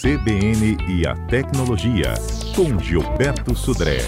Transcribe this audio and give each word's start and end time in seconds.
CBN 0.00 0.78
e 0.88 1.06
a 1.06 1.14
Tecnologia, 1.26 2.14
com 2.56 2.78
Gilberto 2.78 3.54
Sudré. 3.54 3.98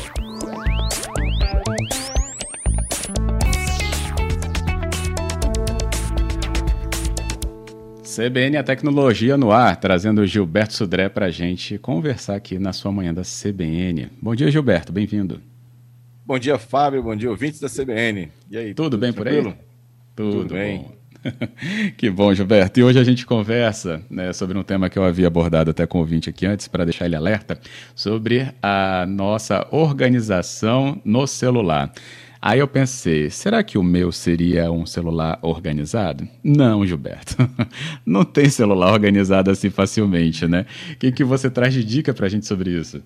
CBN 8.03 8.55
e 8.55 8.57
a 8.57 8.63
Tecnologia 8.63 9.37
no 9.37 9.53
ar, 9.53 9.77
trazendo 9.77 10.23
o 10.23 10.27
Gilberto 10.27 10.73
Sudré 10.73 11.11
para 11.11 11.27
a 11.27 11.31
gente 11.31 11.77
conversar 11.77 12.37
aqui 12.37 12.59
na 12.59 12.73
sua 12.73 12.91
manhã 12.91 13.13
da 13.13 13.21
CBN. 13.21 14.13
Bom 14.19 14.35
dia, 14.35 14.51
Gilberto, 14.51 14.95
bem-vindo. 14.95 15.43
Bom 16.25 16.39
dia, 16.39 16.57
Fábio, 16.57 17.03
bom 17.03 17.15
dia, 17.15 17.29
ouvintes 17.29 17.61
da 17.61 17.69
CBN. 17.69 18.33
E 18.51 18.57
aí, 18.57 18.73
tudo, 18.73 18.93
tudo 18.93 18.99
bem 18.99 19.13
tranquilo? 19.13 19.43
por 19.43 19.59
aí? 19.59 19.67
Tudo, 20.17 20.33
tudo 20.39 20.55
bem. 20.55 20.79
Bom. 20.79 21.02
que 21.97 22.11
bom, 22.11 22.33
Gilberto. 22.35 22.81
E 22.81 22.83
hoje 22.83 22.99
a 22.99 23.05
gente 23.05 23.25
conversa 23.27 24.03
né, 24.11 24.33
sobre 24.33 24.59
um 24.59 24.63
tema 24.63 24.89
que 24.89 24.99
eu 24.99 25.05
havia 25.05 25.27
abordado 25.27 25.71
até 25.71 25.87
com 25.87 25.99
o 25.99 26.01
ouvinte 26.01 26.29
aqui 26.29 26.47
antes, 26.47 26.69
para 26.69 26.85
deixar 26.85 27.07
ele 27.07 27.17
alerta, 27.17 27.59
sobre 27.95 28.49
a 28.63 29.07
nossa 29.07 29.67
organização 29.71 31.01
no 31.05 31.27
celular. 31.27 31.93
Aí 32.45 32.59
eu 32.59 32.67
pensei, 32.67 33.31
será 33.31 33.63
que 33.63 33.79
o 33.79 33.85
meu 33.85 34.11
seria 34.11 34.71
um 34.73 34.85
celular 34.85 35.39
organizado? 35.43 36.27
Não, 36.43 36.85
Gilberto. 36.85 37.37
Não 38.05 38.25
tem 38.25 38.49
celular 38.49 38.93
organizado 38.93 39.49
assim 39.49 39.71
facilmente, 39.71 40.49
né? 40.49 40.67
O 40.93 40.97
que, 40.97 41.13
que 41.13 41.23
você 41.23 41.49
traz 41.49 41.73
de 41.73 41.85
dica 41.85 42.13
para 42.13 42.27
a 42.27 42.29
gente 42.29 42.45
sobre 42.45 42.71
isso? 42.71 43.01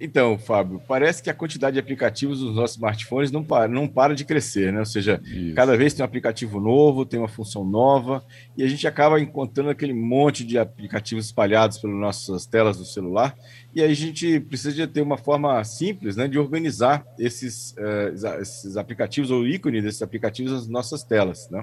Então, 0.00 0.38
Fábio, 0.38 0.80
parece 0.88 1.22
que 1.22 1.28
a 1.28 1.34
quantidade 1.34 1.74
de 1.74 1.80
aplicativos 1.80 2.40
dos 2.40 2.54
nossos 2.54 2.76
smartphones 2.76 3.30
não 3.30 3.44
para, 3.44 3.68
não 3.68 3.86
para 3.86 4.14
de 4.14 4.24
crescer, 4.24 4.72
né? 4.72 4.78
Ou 4.78 4.86
seja, 4.86 5.20
Isso. 5.22 5.54
cada 5.54 5.76
vez 5.76 5.92
tem 5.92 6.02
um 6.02 6.06
aplicativo 6.06 6.58
novo, 6.58 7.04
tem 7.04 7.20
uma 7.20 7.28
função 7.28 7.62
nova, 7.62 8.24
e 8.56 8.62
a 8.62 8.66
gente 8.66 8.86
acaba 8.88 9.20
encontrando 9.20 9.68
aquele 9.68 9.92
monte 9.92 10.42
de 10.42 10.58
aplicativos 10.58 11.26
espalhados 11.26 11.76
pelas 11.76 11.96
nossas 11.96 12.46
telas 12.46 12.78
do 12.78 12.84
celular, 12.86 13.36
e 13.74 13.82
aí 13.82 13.90
a 13.90 13.94
gente 13.94 14.40
precisa 14.40 14.72
de 14.72 14.86
ter 14.86 15.02
uma 15.02 15.18
forma 15.18 15.62
simples 15.64 16.16
né, 16.16 16.26
de 16.26 16.38
organizar 16.38 17.04
esses, 17.18 17.72
uh, 17.72 18.40
esses 18.40 18.78
aplicativos 18.78 19.30
ou 19.30 19.46
ícones 19.46 19.84
desses 19.84 20.00
aplicativos 20.00 20.50
nas 20.52 20.66
nossas 20.66 21.04
telas. 21.04 21.48
Né? 21.50 21.62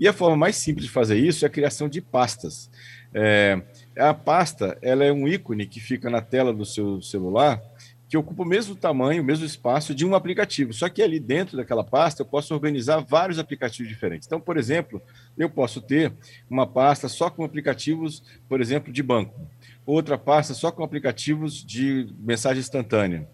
E 0.00 0.08
a 0.08 0.12
forma 0.12 0.36
mais 0.36 0.56
simples 0.56 0.86
de 0.86 0.90
fazer 0.90 1.16
isso 1.16 1.44
é 1.44 1.46
a 1.46 1.50
criação 1.50 1.88
de 1.88 2.00
pastas. 2.00 2.68
É, 3.14 3.62
a 3.96 4.12
pasta 4.12 4.76
ela 4.82 5.04
é 5.04 5.10
um 5.10 5.26
ícone 5.26 5.66
que 5.66 5.80
fica 5.80 6.10
na 6.10 6.20
tela 6.20 6.52
do 6.52 6.64
seu 6.64 7.00
celular 7.00 7.62
que 8.08 8.16
ocupa 8.16 8.42
o 8.42 8.46
mesmo 8.46 8.74
tamanho, 8.74 9.22
o 9.22 9.24
mesmo 9.24 9.44
espaço 9.44 9.94
de 9.94 10.06
um 10.06 10.14
aplicativo. 10.14 10.72
Só 10.72 10.88
que 10.88 11.02
ali 11.02 11.20
dentro 11.20 11.56
daquela 11.56 11.84
pasta 11.84 12.22
eu 12.22 12.26
posso 12.26 12.54
organizar 12.54 13.00
vários 13.00 13.38
aplicativos 13.38 13.88
diferentes. 13.88 14.26
Então, 14.26 14.40
por 14.40 14.56
exemplo, 14.56 15.02
eu 15.36 15.50
posso 15.50 15.82
ter 15.82 16.12
uma 16.48 16.66
pasta 16.66 17.06
só 17.08 17.28
com 17.28 17.44
aplicativos, 17.44 18.22
por 18.48 18.60
exemplo, 18.60 18.90
de 18.92 19.02
banco, 19.02 19.38
outra 19.84 20.16
pasta 20.16 20.54
só 20.54 20.72
com 20.72 20.82
aplicativos 20.82 21.62
de 21.64 22.08
mensagem 22.18 22.60
instantânea, 22.60 23.28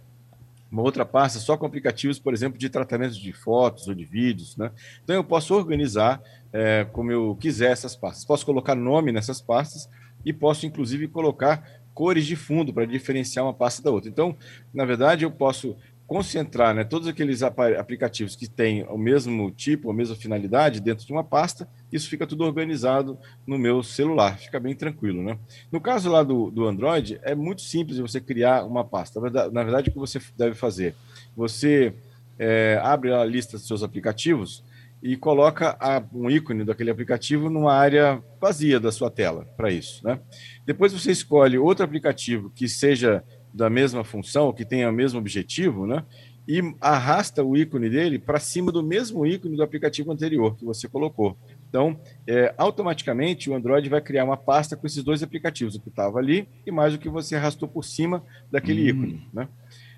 uma 0.70 0.83
outra 0.83 1.05
pasta 1.05 1.39
só 1.39 1.56
com 1.56 1.64
aplicativos, 1.64 2.19
por 2.19 2.34
exemplo, 2.34 2.58
de 2.58 2.69
tratamento 2.69 3.14
de 3.14 3.33
fotos 3.33 3.86
ou 3.86 3.95
de 3.95 4.05
vídeos. 4.05 4.56
Né? 4.56 4.72
Então, 5.05 5.14
eu 5.14 5.22
posso 5.22 5.55
organizar 5.55 6.20
é, 6.52 6.84
como 6.92 7.12
eu 7.12 7.36
quiser 7.41 7.70
essas 7.70 7.95
pastas. 7.95 8.25
Posso 8.25 8.45
colocar 8.45 8.75
nome 8.75 9.12
nessas 9.12 9.41
pastas 9.41 9.89
e 10.25 10.33
posso, 10.33 10.67
inclusive, 10.67 11.06
colocar 11.06 11.83
cores 11.94 12.26
de 12.26 12.36
fundo 12.36 12.72
para 12.72 12.84
diferenciar 12.84 13.44
uma 13.44 13.54
pasta 13.54 13.82
da 13.82 13.90
outra. 13.90 14.10
Então, 14.10 14.36
na 14.72 14.84
verdade, 14.84 15.24
eu 15.24 15.30
posso 15.30 15.76
concentrar 16.06 16.74
né, 16.74 16.84
todos 16.84 17.08
aqueles 17.08 17.42
aplicativos 17.42 18.36
que 18.36 18.46
têm 18.46 18.84
o 18.84 18.98
mesmo 18.98 19.50
tipo, 19.50 19.90
a 19.90 19.94
mesma 19.94 20.14
finalidade 20.14 20.80
dentro 20.80 21.06
de 21.06 21.12
uma 21.12 21.24
pasta, 21.24 21.66
isso 21.90 22.10
fica 22.10 22.26
tudo 22.26 22.44
organizado 22.44 23.18
no 23.46 23.58
meu 23.58 23.82
celular, 23.82 24.36
fica 24.38 24.60
bem 24.60 24.74
tranquilo. 24.74 25.22
Né? 25.22 25.38
No 25.72 25.80
caso 25.80 26.10
lá 26.10 26.22
do, 26.22 26.50
do 26.50 26.66
Android, 26.66 27.18
é 27.22 27.34
muito 27.34 27.62
simples 27.62 27.98
você 27.98 28.20
criar 28.20 28.64
uma 28.64 28.84
pasta. 28.84 29.18
Na 29.50 29.62
verdade, 29.62 29.88
o 29.88 29.92
que 29.92 29.98
você 29.98 30.20
deve 30.36 30.54
fazer? 30.54 30.94
Você 31.34 31.94
é, 32.38 32.78
abre 32.82 33.12
a 33.12 33.24
lista 33.24 33.56
dos 33.56 33.66
seus 33.66 33.83
aplicativos 33.83 34.62
e 35.04 35.18
coloca 35.18 35.76
a, 35.78 36.02
um 36.14 36.30
ícone 36.30 36.64
daquele 36.64 36.90
aplicativo 36.90 37.50
numa 37.50 37.74
área 37.74 38.24
vazia 38.40 38.80
da 38.80 38.90
sua 38.90 39.10
tela 39.10 39.44
para 39.54 39.70
isso. 39.70 40.02
Né? 40.02 40.18
Depois 40.64 40.94
você 40.94 41.12
escolhe 41.12 41.58
outro 41.58 41.84
aplicativo 41.84 42.48
que 42.48 42.66
seja 42.66 43.22
da 43.52 43.68
mesma 43.68 44.02
função, 44.02 44.50
que 44.50 44.64
tenha 44.64 44.88
o 44.88 44.92
mesmo 44.94 45.18
objetivo, 45.18 45.86
né? 45.86 46.02
e 46.48 46.60
arrasta 46.80 47.44
o 47.44 47.54
ícone 47.54 47.90
dele 47.90 48.18
para 48.18 48.40
cima 48.40 48.72
do 48.72 48.82
mesmo 48.82 49.26
ícone 49.26 49.56
do 49.56 49.62
aplicativo 49.62 50.10
anterior 50.10 50.56
que 50.56 50.64
você 50.64 50.88
colocou. 50.88 51.36
Então, 51.68 52.00
é, 52.26 52.54
automaticamente 52.56 53.50
o 53.50 53.54
Android 53.54 53.86
vai 53.90 54.00
criar 54.00 54.24
uma 54.24 54.38
pasta 54.38 54.74
com 54.74 54.86
esses 54.86 55.04
dois 55.04 55.22
aplicativos, 55.22 55.74
o 55.74 55.80
que 55.80 55.90
estava 55.90 56.18
ali 56.18 56.48
e 56.66 56.70
mais 56.70 56.94
o 56.94 56.98
que 56.98 57.10
você 57.10 57.36
arrastou 57.36 57.68
por 57.68 57.84
cima 57.84 58.24
daquele 58.50 58.84
hum. 58.84 58.96
ícone. 58.96 59.28
Né? 59.34 59.48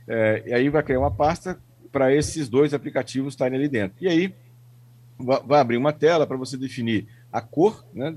É, 0.09 0.43
e 0.47 0.53
aí 0.53 0.69
vai 0.69 0.83
criar 0.83 0.99
uma 0.99 1.13
pasta 1.13 1.57
para 1.93 2.13
esses 2.13 2.49
dois 2.49 2.75
aplicativos 2.75 3.35
estarem 3.35 3.57
ali 3.57 3.69
dentro. 3.69 3.97
E 4.01 4.09
aí 4.09 4.35
vai 5.19 5.61
abrir 5.61 5.77
uma 5.77 5.93
tela 5.93 6.27
para 6.27 6.37
você 6.37 6.57
definir 6.57 7.07
a 7.33 7.41
cor 7.41 7.85
né, 7.93 8.15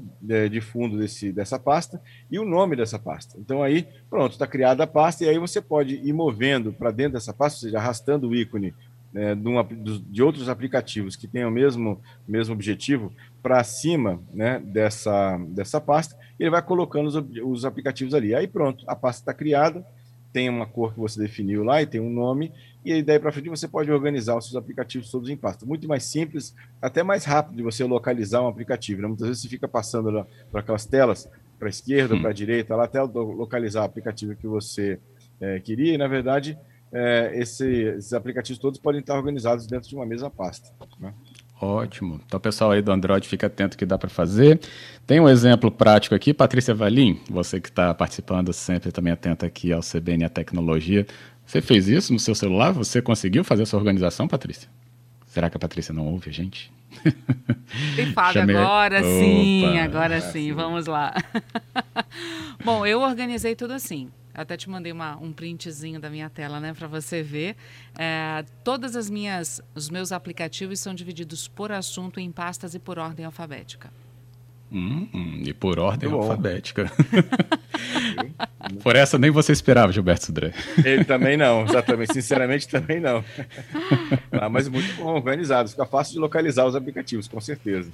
de 0.50 0.62
fundo 0.62 0.98
desse, 0.98 1.32
dessa 1.32 1.58
pasta 1.58 2.02
e 2.30 2.40
o 2.40 2.46
nome 2.46 2.76
dessa 2.76 3.00
pasta. 3.00 3.38
Então 3.38 3.64
aí, 3.64 3.88
pronto, 4.10 4.34
está 4.34 4.46
criada 4.46 4.84
a 4.84 4.88
pasta 4.88 5.24
e 5.24 5.30
aí 5.30 5.38
você 5.38 5.62
pode 5.62 5.96
ir 5.96 6.14
movendo 6.14 6.72
para 6.72 6.92
dentro 6.92 7.14
dessa 7.14 7.34
pasta, 7.34 7.58
ou 7.58 7.62
seja, 7.62 7.78
arrastando 7.78 8.30
o 8.30 8.36
ícone 8.36 8.74
né, 9.12 9.36
de, 9.36 10.00
de, 10.00 10.24
outros 10.24 10.50
aplicativos 10.50 11.16
que 11.16 11.28
tenham 11.28 11.50
o 11.50 11.54
mesmo, 11.54 12.02
mesmo 12.28 12.54
objetivo 12.54 13.12
para 13.42 13.64
cima 13.64 14.22
né, 14.34 14.60
dessa, 14.60 15.38
dessa 15.50 15.81
pasta, 15.81 16.16
e 16.40 16.44
ele 16.44 16.52
vai 16.52 16.62
colocando 16.62 17.08
os, 17.08 17.16
os 17.44 17.66
aplicativos 17.66 18.14
ali. 18.14 18.36
Aí 18.36 18.48
pronto, 18.48 18.84
a 18.88 18.96
pasta 18.96 19.22
está 19.22 19.34
criada, 19.34 19.86
tem 20.31 20.50
uma 20.50 20.66
cor 20.66 20.94
que 20.94 21.00
você 21.00 21.19
definiu 21.19 21.63
lá 21.63 21.81
e 21.81 21.85
tem 21.85 22.00
um 22.00 22.09
nome, 22.09 22.51
e 22.85 22.94
aí 22.94 23.03
daí 23.03 23.19
para 23.19 23.31
frente 23.31 23.50
você 23.50 23.67
pode 23.67 23.91
organizar 23.91 24.38
os 24.38 24.45
seus 24.45 24.56
aplicativos 24.56 25.09
todos 25.09 25.29
em 25.29 25.35
pasta. 25.35 25.66
Muito 25.66 25.88
mais 25.88 26.03
simples, 26.03 26.56
até 26.81 27.03
mais 27.03 27.25
rápido 27.25 27.57
de 27.57 27.63
você 27.63 27.84
localizar 27.84 28.41
um 28.41 28.47
aplicativo. 28.47 29.01
Né? 29.01 29.07
Muitas 29.07 29.28
vezes 29.28 29.41
você 29.41 29.50
fica 29.50 29.68
passando 29.68 30.25
para 30.51 30.62
aquelas 30.62 30.85
telas, 30.85 31.29
para 31.57 31.68
a 31.68 31.69
esquerda, 31.69 32.18
para 32.18 32.29
a 32.29 32.34
direita, 32.34 32.75
lá 32.75 32.85
até 32.85 33.01
localizar 33.01 33.81
o 33.81 33.85
aplicativo 33.85 34.35
que 34.35 34.47
você 34.47 35.00
é, 35.41 35.59
queria, 35.59 35.94
e 35.94 35.97
na 35.97 36.07
verdade 36.07 36.57
é, 36.91 37.31
esse, 37.35 37.68
esses 37.68 38.13
aplicativos 38.13 38.59
todos 38.59 38.79
podem 38.79 39.01
estar 39.01 39.16
organizados 39.16 39.68
dentro 39.68 39.89
de 39.89 39.95
uma 39.95 40.06
mesma 40.06 40.29
pasta. 40.29 40.69
Né? 41.00 41.13
Ótimo. 41.62 42.22
Então, 42.25 42.40
pessoal 42.40 42.72
aí 42.72 42.81
do 42.81 42.92
Android, 42.92 43.28
fica 43.28 43.47
atento 43.47 43.78
que 43.78 43.86
dá 43.86 43.97
para 43.97 44.09
fazer. 44.09 44.59
Tem 45.06 45.20
um 45.20 45.28
exemplo 45.28 45.70
prático 45.70 46.16
aqui, 46.16 46.34
Patrícia 46.34 46.74
Valim, 46.74 47.20
você 47.30 47.59
que 47.59 47.68
está 47.68 47.94
participando 47.94 48.53
sempre 48.53 48.92
também 48.92 49.12
atenta 49.12 49.46
aqui 49.46 49.74
ao 49.74 49.81
CBN 49.81 50.25
a 50.25 50.30
Tecnologia. 50.30 51.06
Você 51.46 51.62
fez 51.62 51.88
isso 51.90 52.14
no 52.14 52.19
seu 52.19 52.34
celular? 52.34 52.72
Você 52.72 53.02
conseguiu 53.02 53.44
fazer 53.44 53.64
essa 53.64 53.75
organização, 53.75 54.28
Patrícia? 54.28 54.69
Será 55.25 55.50
que 55.50 55.58
a 55.58 55.59
Patrícia 55.59 55.94
não 55.94 56.08
ouve 56.08 56.30
a 56.30 56.34
gente? 56.34 56.72
E 57.98 58.06
Fábio, 58.14 58.34
Chamei... 58.34 58.56
agora 58.56 59.03
sim, 59.03 59.68
Opa, 59.68 59.84
agora 59.84 60.22
sim, 60.22 60.31
sim, 60.31 60.53
vamos 60.53 60.86
lá. 60.88 61.14
Bom, 62.64 62.86
eu 62.86 63.02
organizei 63.02 63.56
tudo 63.56 63.74
assim. 63.74 64.09
Até 64.39 64.55
te 64.55 64.69
mandei 64.69 64.94
uma, 64.94 65.17
um 65.17 65.33
printzinho 65.33 66.00
da 66.00 66.09
minha 66.09 66.29
tela, 66.29 66.61
né, 66.61 66.73
para 66.73 66.88
você 66.88 67.22
ver. 67.22 67.57
É, 67.97 68.45
todas 68.63 68.95
as 68.95 69.09
minhas, 69.09 69.61
os 69.75 69.89
meus 69.89 70.13
aplicativos 70.13 70.79
são 70.79 70.95
divididos 70.95 71.50
por 71.50 71.73
assunto 71.73 72.22
em 72.22 72.31
pastas 72.31 72.73
e 72.73 72.79
por 72.79 72.97
ordem 72.97 73.25
alfabética. 73.25 73.91
Hum, 74.72 75.09
hum 75.13 75.44
e 75.45 75.53
por 75.53 75.77
ordem 75.77 76.09
alfabética. 76.09 76.89
por 78.81 78.95
essa 78.95 79.17
nem 79.17 79.29
você 79.29 79.51
esperava, 79.51 79.91
Gilberto 79.91 80.27
Sudré. 80.27 80.53
Ele 80.85 81.03
também 81.03 81.35
não, 81.35 81.66
exatamente. 81.66 82.13
Sinceramente, 82.13 82.66
também 82.69 83.01
não. 83.01 83.21
Ah, 84.31 84.47
mas 84.47 84.69
muito 84.69 84.95
bom, 84.95 85.16
organizado. 85.16 85.67
Fica 85.67 85.85
fácil 85.85 86.13
de 86.13 86.19
localizar 86.19 86.66
os 86.66 86.77
aplicativos, 86.77 87.27
com 87.27 87.41
certeza. 87.41 87.91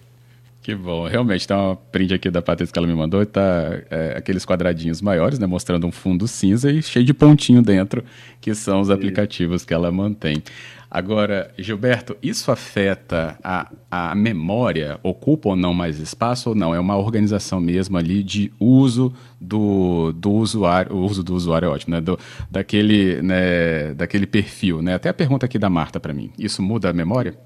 Que 0.65 0.73
bom. 0.73 1.07
Realmente, 1.07 1.47
tem 1.47 1.55
uma 1.55 1.75
print 1.75 2.15
aqui 2.15 2.31
da 2.31 2.41
Patrícia 2.41 2.73
que 2.73 2.79
ela 2.79 2.87
me 2.87 2.95
mandou 2.95 3.21
e 3.21 3.25
tá 3.27 3.41
é, 3.87 4.15
aqueles 4.17 4.43
quadradinhos 4.43 4.99
maiores, 4.99 5.37
né? 5.37 5.45
Mostrando 5.45 5.85
um 5.85 5.91
fundo 5.91 6.27
cinza 6.27 6.71
e 6.71 6.81
cheio 6.81 7.05
de 7.05 7.13
pontinho 7.13 7.61
dentro, 7.61 8.03
que 8.41 8.55
são 8.55 8.81
os 8.81 8.89
aplicativos 8.89 9.63
que 9.63 9.75
ela 9.75 9.91
mantém. 9.91 10.41
Agora, 10.89 11.53
Gilberto, 11.55 12.17
isso 12.19 12.51
afeta 12.51 13.37
a, 13.43 13.71
a 13.91 14.15
memória? 14.15 14.99
Ocupa 15.03 15.49
ou 15.49 15.55
não 15.55 15.71
mais 15.71 15.99
espaço 15.99 16.49
ou 16.49 16.55
não? 16.55 16.73
É 16.73 16.79
uma 16.79 16.97
organização 16.97 17.61
mesmo 17.61 17.95
ali 17.95 18.23
de 18.23 18.51
uso 18.59 19.13
do, 19.39 20.13
do 20.13 20.31
usuário. 20.31 20.95
O 20.95 21.05
uso 21.05 21.21
do 21.21 21.35
usuário 21.35 21.67
é 21.67 21.69
ótimo, 21.69 21.93
né? 21.93 22.01
Do, 22.01 22.17
daquele, 22.49 23.21
né? 23.21 23.93
daquele 23.93 24.25
perfil, 24.25 24.81
né? 24.81 24.95
Até 24.95 25.09
a 25.09 25.13
pergunta 25.13 25.45
aqui 25.45 25.59
da 25.59 25.69
Marta 25.69 25.99
para 25.99 26.11
mim. 26.11 26.31
Isso 26.39 26.59
muda 26.63 26.89
a 26.89 26.93
memória? 26.93 27.37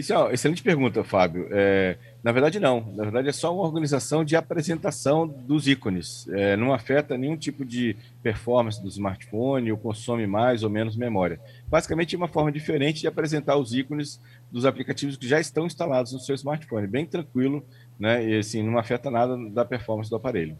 Isso 0.00 0.14
é 0.14 0.18
uma 0.18 0.32
excelente 0.32 0.62
pergunta, 0.62 1.04
Fábio. 1.04 1.46
É, 1.50 1.98
na 2.24 2.32
verdade, 2.32 2.58
não. 2.58 2.80
Na 2.96 3.02
verdade, 3.02 3.28
é 3.28 3.32
só 3.32 3.54
uma 3.54 3.64
organização 3.64 4.24
de 4.24 4.34
apresentação 4.34 5.28
dos 5.28 5.68
ícones. 5.68 6.26
É, 6.30 6.56
não 6.56 6.72
afeta 6.72 7.18
nenhum 7.18 7.36
tipo 7.36 7.66
de 7.66 7.94
performance 8.22 8.80
do 8.82 8.88
smartphone 8.88 9.70
ou 9.70 9.76
consome 9.76 10.26
mais 10.26 10.62
ou 10.62 10.70
menos 10.70 10.96
memória. 10.96 11.38
Basicamente, 11.68 12.14
é 12.14 12.18
uma 12.18 12.28
forma 12.28 12.50
diferente 12.50 13.02
de 13.02 13.06
apresentar 13.06 13.56
os 13.56 13.74
ícones 13.74 14.18
dos 14.50 14.64
aplicativos 14.64 15.18
que 15.18 15.28
já 15.28 15.38
estão 15.38 15.66
instalados 15.66 16.14
no 16.14 16.18
seu 16.18 16.34
smartphone. 16.34 16.86
Bem 16.86 17.04
tranquilo, 17.04 17.62
né? 17.98 18.26
E 18.26 18.38
assim, 18.38 18.62
não 18.62 18.78
afeta 18.78 19.10
nada 19.10 19.36
da 19.50 19.66
performance 19.66 20.08
do 20.08 20.16
aparelho. 20.16 20.56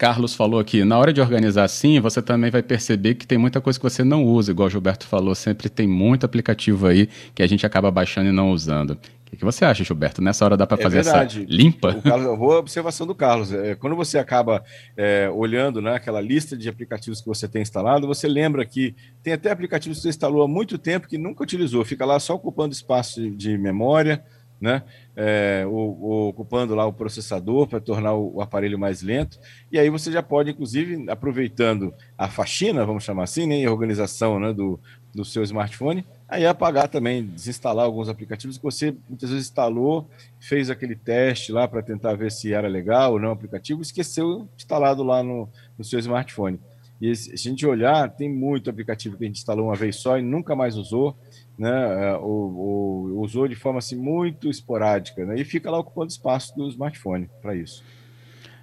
Carlos 0.00 0.34
falou 0.34 0.58
aqui, 0.58 0.82
na 0.82 0.96
hora 0.96 1.12
de 1.12 1.20
organizar 1.20 1.64
assim, 1.64 2.00
você 2.00 2.22
também 2.22 2.50
vai 2.50 2.62
perceber 2.62 3.16
que 3.16 3.26
tem 3.26 3.36
muita 3.36 3.60
coisa 3.60 3.78
que 3.78 3.82
você 3.82 4.02
não 4.02 4.24
usa, 4.24 4.50
igual 4.50 4.66
o 4.66 4.70
Gilberto 4.70 5.06
falou, 5.06 5.34
sempre 5.34 5.68
tem 5.68 5.86
muito 5.86 6.24
aplicativo 6.24 6.86
aí 6.86 7.06
que 7.34 7.42
a 7.42 7.46
gente 7.46 7.66
acaba 7.66 7.90
baixando 7.90 8.30
e 8.30 8.32
não 8.32 8.50
usando. 8.50 8.92
O 8.92 9.36
que, 9.36 9.44
você 9.44 9.62
acha, 9.62 9.84
Gilberto? 9.84 10.22
Nessa 10.22 10.42
hora 10.42 10.56
dá 10.56 10.66
para 10.66 10.80
é 10.80 10.82
fazer 10.82 11.02
verdade. 11.02 11.42
essa 11.42 11.54
limpa? 11.54 11.90
O 11.90 12.00
Carlos, 12.00 12.38
boa 12.38 12.58
observação 12.60 13.06
do 13.06 13.14
Carlos. 13.14 13.52
É, 13.52 13.74
quando 13.74 13.94
você 13.94 14.16
acaba 14.16 14.64
é, 14.96 15.28
olhando 15.28 15.82
né, 15.82 15.94
aquela 15.94 16.20
lista 16.20 16.56
de 16.56 16.66
aplicativos 16.66 17.20
que 17.20 17.26
você 17.26 17.46
tem 17.46 17.60
instalado, 17.60 18.06
você 18.06 18.26
lembra 18.26 18.64
que 18.64 18.94
tem 19.22 19.34
até 19.34 19.50
aplicativos 19.50 19.98
que 19.98 20.02
você 20.02 20.08
instalou 20.08 20.42
há 20.42 20.48
muito 20.48 20.78
tempo 20.78 21.08
que 21.08 21.18
nunca 21.18 21.42
utilizou, 21.42 21.84
fica 21.84 22.06
lá 22.06 22.18
só 22.18 22.34
ocupando 22.36 22.72
espaço 22.72 23.20
de, 23.20 23.30
de 23.36 23.58
memória, 23.58 24.24
né? 24.60 24.82
É, 25.16 25.64
ocupando 25.66 26.74
lá 26.74 26.84
o 26.86 26.92
processador 26.92 27.66
para 27.66 27.80
tornar 27.80 28.14
o, 28.14 28.36
o, 28.36 28.42
aparelho 28.42 28.78
mais 28.78 29.02
lento. 29.02 29.38
E 29.72 29.78
aí 29.78 29.88
você 29.88 30.12
já 30.12 30.22
pode, 30.22 30.50
inclusive, 30.50 31.10
aproveitando 31.10 31.94
a 32.16 32.28
faxina, 32.28 32.84
vamos 32.84 33.04
chamar 33.04 33.24
assim, 33.24 33.46
né, 33.46 33.60
e 33.60 33.66
a 33.66 33.72
organização 33.72 34.38
né, 34.38 34.52
do, 34.52 34.78
do 35.14 35.24
seu 35.24 35.42
smartphone, 35.42 36.04
aí 36.28 36.46
apagar 36.46 36.88
também, 36.88 37.24
desinstalar 37.24 37.84
alguns 37.84 38.08
aplicativos 38.08 38.56
que 38.56 38.62
você 38.62 38.94
muitas 39.08 39.30
vezes 39.30 39.46
instalou, 39.46 40.08
fez 40.38 40.70
aquele 40.70 40.94
teste 40.94 41.52
lá 41.52 41.66
para 41.66 41.82
tentar 41.82 42.14
ver 42.14 42.30
se 42.30 42.52
era 42.52 42.68
legal 42.68 43.12
ou 43.12 43.18
não 43.18 43.30
o 43.30 43.32
aplicativo, 43.32 43.82
esqueceu 43.82 44.48
instalado 44.56 45.02
lá 45.02 45.22
no, 45.22 45.48
no 45.76 45.84
seu 45.84 45.98
smartphone. 45.98 46.60
E 47.00 47.14
se 47.16 47.32
a 47.32 47.36
gente 47.36 47.66
olhar, 47.66 48.10
tem 48.10 48.28
muito 48.28 48.68
aplicativo 48.68 49.16
que 49.16 49.24
a 49.24 49.26
gente 49.26 49.38
instalou 49.38 49.66
uma 49.66 49.74
vez 49.74 49.96
só 49.96 50.18
e 50.18 50.22
nunca 50.22 50.54
mais 50.54 50.76
usou 50.76 51.16
né, 51.60 51.86
ou, 51.86 52.02
é, 52.02 52.16
ou, 52.18 53.20
usou 53.20 53.46
de 53.46 53.54
forma 53.54 53.78
assim, 53.78 53.94
muito 53.94 54.48
esporádica, 54.48 55.26
né, 55.26 55.38
e 55.38 55.44
fica 55.44 55.70
lá 55.70 55.78
ocupando 55.78 56.10
espaço 56.10 56.56
do 56.56 56.66
smartphone 56.68 57.28
para 57.42 57.54
isso. 57.54 57.84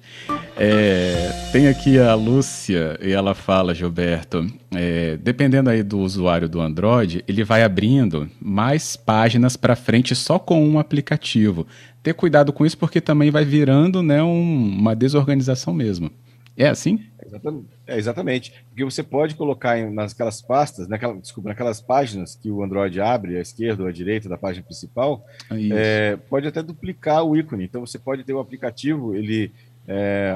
É, 0.57 1.29
tem 1.51 1.67
aqui 1.67 1.99
a 1.99 2.15
Lúcia 2.15 2.97
e 3.01 3.11
ela 3.11 3.35
fala, 3.35 3.75
Gilberto, 3.75 4.47
é, 4.73 5.17
dependendo 5.17 5.69
aí 5.69 5.83
do 5.83 5.99
usuário 5.99 6.49
do 6.49 6.59
Android, 6.59 7.23
ele 7.27 7.43
vai 7.43 7.61
abrindo 7.63 8.27
mais 8.39 8.95
páginas 8.95 9.55
para 9.55 9.75
frente 9.75 10.15
só 10.15 10.39
com 10.39 10.67
um 10.67 10.79
aplicativo. 10.79 11.67
Ter 12.01 12.15
cuidado 12.15 12.51
com 12.51 12.65
isso 12.65 12.75
porque 12.77 12.99
também 12.99 13.29
vai 13.29 13.45
virando 13.45 14.01
né, 14.01 14.23
um, 14.23 14.79
uma 14.79 14.95
desorganização 14.95 15.71
mesmo. 15.73 16.09
É 16.57 16.67
assim? 16.67 16.99
Exatamente. 17.25 17.67
É, 17.87 17.97
exatamente. 17.97 18.65
Porque 18.69 18.83
você 18.83 19.01
pode 19.01 19.35
colocar 19.35 19.77
em, 19.77 19.89
naquelas 19.91 20.41
pastas, 20.41 20.87
naquela, 20.87 21.15
desculpa, 21.15 21.49
naquelas 21.49 21.81
páginas 21.81 22.35
que 22.35 22.49
o 22.49 22.63
Android 22.63 22.99
abre, 22.99 23.37
à 23.37 23.41
esquerda 23.41 23.83
ou 23.83 23.89
à 23.89 23.91
direita 23.91 24.27
da 24.27 24.37
página 24.37 24.65
principal, 24.65 25.25
é, 25.71 26.17
pode 26.29 26.47
até 26.47 26.61
duplicar 26.61 27.23
o 27.23 27.35
ícone. 27.35 27.63
Então 27.63 27.85
você 27.85 27.97
pode 27.97 28.23
ter 28.23 28.33
o 28.33 28.39
aplicativo, 28.39 29.15
ele 29.15 29.51
é, 29.87 30.31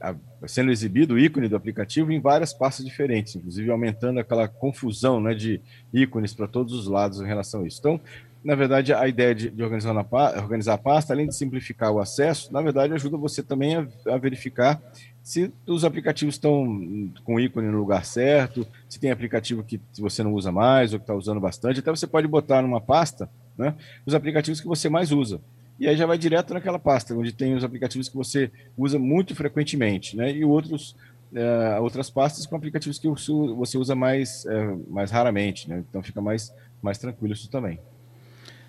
a, 0.00 0.10
a, 0.10 0.16
sendo 0.48 0.70
exibido 0.70 1.14
o 1.14 1.18
ícone 1.18 1.48
do 1.48 1.56
aplicativo 1.56 2.12
em 2.12 2.20
várias 2.20 2.52
pastas 2.52 2.84
diferentes, 2.84 3.36
inclusive 3.36 3.70
aumentando 3.70 4.20
aquela 4.20 4.48
confusão 4.48 5.20
né, 5.20 5.34
de 5.34 5.60
ícones 5.92 6.34
para 6.34 6.48
todos 6.48 6.72
os 6.74 6.86
lados 6.86 7.20
em 7.20 7.26
relação 7.26 7.62
a 7.62 7.66
isso. 7.66 7.78
Então, 7.80 8.00
na 8.42 8.54
verdade, 8.54 8.92
a 8.92 9.06
ideia 9.06 9.34
de, 9.34 9.50
de 9.50 9.62
organizar, 9.62 9.92
na, 9.92 10.04
organizar 10.42 10.74
a 10.74 10.78
pasta, 10.78 11.12
além 11.12 11.26
de 11.26 11.34
simplificar 11.34 11.92
o 11.92 12.00
acesso, 12.00 12.52
na 12.52 12.62
verdade 12.62 12.94
ajuda 12.94 13.16
você 13.16 13.42
também 13.42 13.76
a, 13.76 13.86
a 14.06 14.16
verificar 14.16 14.80
se 15.22 15.52
os 15.66 15.84
aplicativos 15.84 16.34
estão 16.34 17.12
com 17.24 17.38
ícone 17.38 17.68
no 17.68 17.78
lugar 17.78 18.04
certo, 18.04 18.66
se 18.88 18.98
tem 18.98 19.10
aplicativo 19.10 19.62
que 19.62 19.80
você 19.98 20.22
não 20.22 20.32
usa 20.32 20.50
mais 20.50 20.92
ou 20.92 20.98
que 20.98 21.04
está 21.04 21.14
usando 21.14 21.40
bastante, 21.40 21.80
até 21.80 21.90
você 21.90 22.06
pode 22.06 22.26
botar 22.26 22.62
numa 22.62 22.80
pasta 22.80 23.28
né, 23.56 23.74
os 24.06 24.14
aplicativos 24.14 24.60
que 24.60 24.66
você 24.66 24.88
mais 24.88 25.12
usa. 25.12 25.40
E 25.80 25.88
aí 25.88 25.96
já 25.96 26.04
vai 26.04 26.18
direto 26.18 26.52
naquela 26.52 26.78
pasta, 26.78 27.14
onde 27.14 27.32
tem 27.32 27.54
os 27.54 27.64
aplicativos 27.64 28.06
que 28.06 28.14
você 28.14 28.50
usa 28.76 28.98
muito 28.98 29.34
frequentemente, 29.34 30.14
né? 30.14 30.30
E 30.30 30.44
outros, 30.44 30.94
é, 31.34 31.80
outras 31.80 32.10
pastas 32.10 32.44
com 32.44 32.54
aplicativos 32.54 32.98
que 32.98 33.08
você 33.08 33.78
usa 33.78 33.94
mais, 33.94 34.44
é, 34.44 34.76
mais 34.90 35.10
raramente, 35.10 35.70
né? 35.70 35.82
Então 35.88 36.02
fica 36.02 36.20
mais, 36.20 36.54
mais 36.82 36.98
tranquilo 36.98 37.32
isso 37.32 37.50
também. 37.50 37.80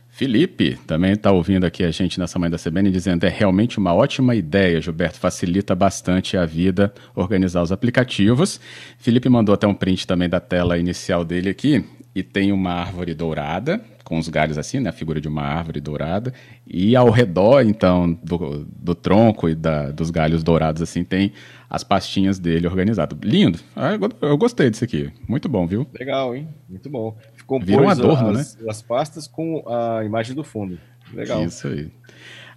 Felipe 0.07 0.77
também 0.87 1.11
está 1.13 1.31
ouvindo 1.31 1.65
aqui 1.65 1.83
a 1.83 1.91
gente 1.91 2.17
nessa 2.17 2.39
manhã 2.39 2.51
da 2.51 2.57
CBN 2.57 2.89
dizendo 2.91 3.25
é 3.25 3.29
realmente 3.29 3.77
uma 3.77 3.93
ótima 3.93 4.33
ideia, 4.33 4.79
Gilberto, 4.79 5.19
facilita 5.19 5.75
bastante 5.75 6.37
a 6.37 6.45
vida 6.45 6.93
organizar 7.13 7.61
os 7.61 7.73
aplicativos. 7.73 8.59
Felipe 8.97 9.27
mandou 9.27 9.53
até 9.53 9.67
um 9.67 9.73
print 9.73 10.07
também 10.07 10.29
da 10.29 10.39
tela 10.39 10.77
inicial 10.77 11.25
dele 11.25 11.49
aqui 11.49 11.83
e 12.13 12.23
tem 12.23 12.51
uma 12.51 12.71
árvore 12.71 13.13
dourada 13.13 13.81
com 14.03 14.17
os 14.17 14.27
galhos 14.27 14.57
assim, 14.57 14.79
né, 14.79 14.89
a 14.89 14.93
figura 14.93 15.21
de 15.21 15.27
uma 15.27 15.43
árvore 15.43 15.79
dourada 15.79 16.33
e 16.67 16.95
ao 16.95 17.09
redor 17.09 17.61
então 17.61 18.11
do, 18.23 18.65
do 18.65 18.93
tronco 18.93 19.47
e 19.47 19.55
da, 19.55 19.91
dos 19.91 20.09
galhos 20.09 20.43
dourados 20.43 20.81
assim 20.81 21.03
tem 21.03 21.31
as 21.69 21.85
pastinhas 21.85 22.37
dele 22.37 22.67
organizado. 22.67 23.17
Lindo. 23.23 23.59
Ah, 23.73 23.91
eu 24.21 24.37
gostei 24.37 24.69
disso 24.69 24.83
aqui. 24.83 25.09
Muito 25.25 25.47
bom, 25.47 25.65
viu? 25.65 25.87
Legal, 25.97 26.35
hein? 26.35 26.49
Muito 26.67 26.89
bom 26.89 27.15
Virou 27.59 27.85
um 27.85 27.89
adorno, 27.89 28.29
as, 28.29 28.55
né? 28.55 28.69
as 28.69 28.81
pastas 28.81 29.27
com 29.27 29.63
a 29.67 30.03
imagem 30.05 30.35
do 30.35 30.43
fundo. 30.43 30.79
Legal. 31.13 31.43
Isso 31.43 31.67
aí. 31.67 31.91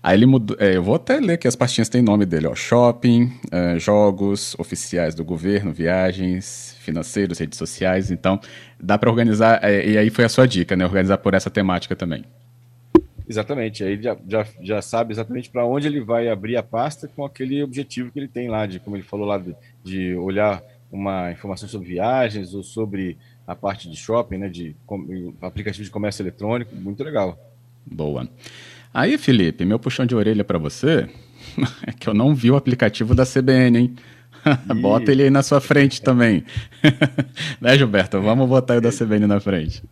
Aí 0.04 0.18
ele 0.18 0.26
mudou. 0.26 0.54
É, 0.60 0.76
eu 0.76 0.82
vou 0.82 0.96
até 0.96 1.18
ler 1.18 1.38
que 1.38 1.48
as 1.48 1.56
pastinhas 1.56 1.88
têm 1.88 2.02
nome 2.02 2.26
dele, 2.26 2.46
ó. 2.46 2.54
Shopping, 2.54 3.32
uh, 3.46 3.78
jogos, 3.78 4.54
oficiais 4.58 5.14
do 5.14 5.24
governo, 5.24 5.72
viagens, 5.72 6.76
financeiros, 6.80 7.38
redes 7.38 7.56
sociais. 7.56 8.10
Então, 8.10 8.38
dá 8.78 8.98
para 8.98 9.08
organizar. 9.08 9.64
É, 9.64 9.88
e 9.88 9.96
aí 9.96 10.10
foi 10.10 10.26
a 10.26 10.28
sua 10.28 10.46
dica, 10.46 10.76
né? 10.76 10.84
Organizar 10.84 11.16
por 11.16 11.32
essa 11.32 11.48
temática 11.48 11.96
também. 11.96 12.22
Exatamente. 13.26 13.82
Aí 13.82 13.98
já, 14.02 14.14
já, 14.28 14.46
já 14.60 14.82
sabe 14.82 15.14
exatamente 15.14 15.48
para 15.48 15.64
onde 15.64 15.86
ele 15.86 16.02
vai 16.02 16.28
abrir 16.28 16.58
a 16.58 16.62
pasta 16.62 17.08
com 17.08 17.24
aquele 17.24 17.62
objetivo 17.62 18.10
que 18.10 18.18
ele 18.18 18.28
tem 18.28 18.50
lá, 18.50 18.66
de, 18.66 18.80
como 18.80 18.96
ele 18.96 19.02
falou 19.02 19.26
lá, 19.26 19.38
de, 19.38 19.56
de 19.82 20.14
olhar 20.16 20.62
uma 20.92 21.32
informação 21.32 21.66
sobre 21.66 21.88
viagens 21.88 22.52
ou 22.52 22.62
sobre 22.62 23.16
a 23.46 23.54
parte 23.54 23.88
de 23.88 23.96
shopping, 23.96 24.36
né, 24.36 24.48
de 24.50 24.76
aplicativo 25.40 25.82
de 25.82 25.90
comércio 25.90 26.22
eletrônico, 26.22 26.76
muito 26.76 27.02
legal. 27.02 27.38
Boa. 27.86 28.28
Aí, 28.92 29.18
Felipe, 29.18 29.64
meu 29.64 29.78
puxão 29.78 30.06
de 30.06 30.14
orelha 30.14 30.44
para 30.44 30.58
você 30.58 31.08
é 31.86 31.92
que 31.92 32.08
eu 32.08 32.14
não 32.14 32.34
vi 32.34 32.50
o 32.50 32.56
aplicativo 32.56 33.14
da 33.14 33.24
CBN, 33.24 33.78
hein? 33.78 33.96
Bota 34.80 35.10
ele 35.10 35.24
aí 35.24 35.30
na 35.30 35.42
sua 35.42 35.60
frente 35.60 36.02
também. 36.02 36.44
né, 37.60 37.76
Gilberto? 37.76 38.20
Vamos 38.20 38.48
botar 38.48 38.76
o 38.76 38.80
da 38.80 38.90
CBN 38.90 39.26
na 39.26 39.40
frente. 39.40 39.82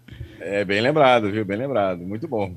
É 0.40 0.64
bem 0.64 0.80
lembrado, 0.80 1.30
viu? 1.30 1.44
Bem 1.44 1.56
lembrado. 1.56 2.00
Muito 2.00 2.28
bom. 2.28 2.56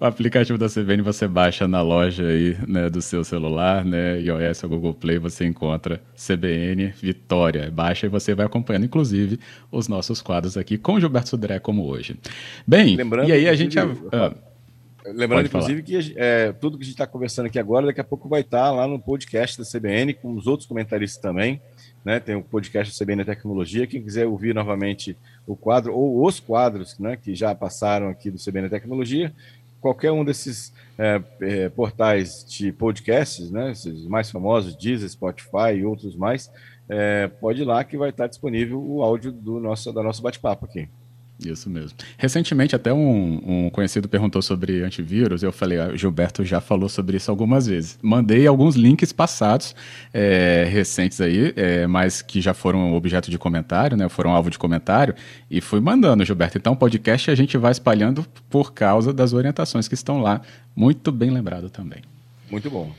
O 0.00 0.06
aplicativo 0.06 0.56
da 0.56 0.66
CBN 0.66 1.02
você 1.02 1.28
baixa 1.28 1.68
na 1.68 1.82
loja 1.82 2.26
aí, 2.26 2.56
né, 2.66 2.88
do 2.88 3.02
seu 3.02 3.22
celular, 3.22 3.84
né, 3.84 4.18
iOS 4.18 4.64
ou 4.64 4.70
Google 4.70 4.94
Play, 4.94 5.18
você 5.18 5.44
encontra 5.44 6.00
CBN 6.16 6.94
Vitória. 7.02 7.70
Baixa 7.70 8.06
e 8.06 8.08
você 8.08 8.34
vai 8.34 8.46
acompanhando, 8.46 8.86
inclusive, 8.86 9.38
os 9.70 9.88
nossos 9.88 10.22
quadros 10.22 10.56
aqui 10.56 10.78
com 10.78 10.94
o 10.94 11.00
Gilberto 11.00 11.28
Sudré, 11.28 11.58
como 11.58 11.84
hoje. 11.84 12.18
Bem, 12.66 12.96
lembrando, 12.96 13.28
e 13.28 13.32
aí 13.32 13.46
a 13.46 13.54
gente... 13.54 13.78
Ah, 13.78 14.32
lembrando, 15.04 15.44
inclusive, 15.44 15.82
que 15.82 16.14
é, 16.16 16.50
tudo 16.52 16.78
que 16.78 16.84
a 16.84 16.86
gente 16.86 16.94
está 16.94 17.06
conversando 17.06 17.46
aqui 17.46 17.58
agora, 17.58 17.84
daqui 17.84 18.00
a 18.00 18.04
pouco 18.04 18.26
vai 18.26 18.40
estar 18.40 18.64
tá 18.64 18.70
lá 18.70 18.88
no 18.88 18.98
podcast 18.98 19.58
da 19.58 19.64
CBN, 19.66 20.14
com 20.14 20.32
os 20.32 20.46
outros 20.46 20.66
comentaristas 20.66 21.20
também. 21.20 21.60
Né, 22.02 22.18
tem 22.18 22.34
o 22.34 22.42
podcast 22.42 22.98
da 22.98 23.04
CBN 23.04 23.26
Tecnologia. 23.26 23.86
Quem 23.86 24.02
quiser 24.02 24.26
ouvir 24.26 24.54
novamente 24.54 25.14
o 25.46 25.54
quadro 25.54 25.92
ou 25.92 26.24
os 26.24 26.40
quadros 26.40 26.98
né, 26.98 27.14
que 27.14 27.34
já 27.34 27.54
passaram 27.54 28.08
aqui 28.08 28.30
do 28.30 28.38
CBN 28.42 28.70
Tecnologia, 28.70 29.34
qualquer 29.80 30.12
um 30.12 30.24
desses 30.24 30.72
é, 30.98 31.22
é, 31.40 31.68
portais 31.68 32.44
de 32.44 32.72
podcasts, 32.72 33.50
né, 33.50 33.72
esses 33.72 34.06
mais 34.06 34.30
famosos, 34.30 34.76
Deezer, 34.76 35.08
Spotify 35.08 35.74
e 35.76 35.84
outros 35.84 36.14
mais, 36.14 36.50
é, 36.88 37.28
pode 37.28 37.62
ir 37.62 37.64
lá 37.64 37.82
que 37.84 37.96
vai 37.96 38.10
estar 38.10 38.26
disponível 38.26 38.82
o 38.82 39.02
áudio 39.02 39.32
do 39.32 39.58
nosso, 39.60 39.92
da 39.92 40.02
nosso 40.02 40.22
bate-papo 40.22 40.66
aqui. 40.66 40.88
Isso 41.44 41.70
mesmo. 41.70 41.96
Recentemente, 42.18 42.76
até 42.76 42.92
um, 42.92 43.40
um, 43.66 43.70
conhecido 43.70 44.08
perguntou 44.08 44.42
sobre 44.42 44.82
antivírus. 44.82 45.42
Eu 45.42 45.50
falei, 45.50 45.78
ah, 45.78 45.96
Gilberto 45.96 46.44
já 46.44 46.60
falou 46.60 46.88
sobre 46.88 47.16
isso 47.16 47.30
algumas 47.30 47.66
vezes. 47.66 47.98
Mandei 48.02 48.46
alguns 48.46 48.76
links 48.76 49.12
passados, 49.12 49.74
é, 50.12 50.66
recentes 50.70 51.20
aí, 51.20 51.52
é, 51.56 51.86
mas 51.86 52.20
que 52.20 52.40
já 52.40 52.52
foram 52.52 52.92
objeto 52.94 53.30
de 53.30 53.38
comentário, 53.38 53.96
né? 53.96 54.08
Foram 54.08 54.32
alvo 54.32 54.50
de 54.50 54.58
comentário. 54.58 55.14
E 55.50 55.60
fui 55.60 55.80
mandando, 55.80 56.24
Gilberto. 56.24 56.58
Então, 56.58 56.76
podcast 56.76 57.30
a 57.30 57.34
gente 57.34 57.56
vai 57.56 57.72
espalhando 57.72 58.26
por 58.50 58.72
causa 58.72 59.12
das 59.12 59.32
orientações 59.32 59.88
que 59.88 59.94
estão 59.94 60.20
lá. 60.20 60.42
Muito 60.76 61.10
bem 61.10 61.30
lembrado 61.30 61.70
também. 61.70 62.02
Muito 62.50 62.70
bom. 62.70 62.92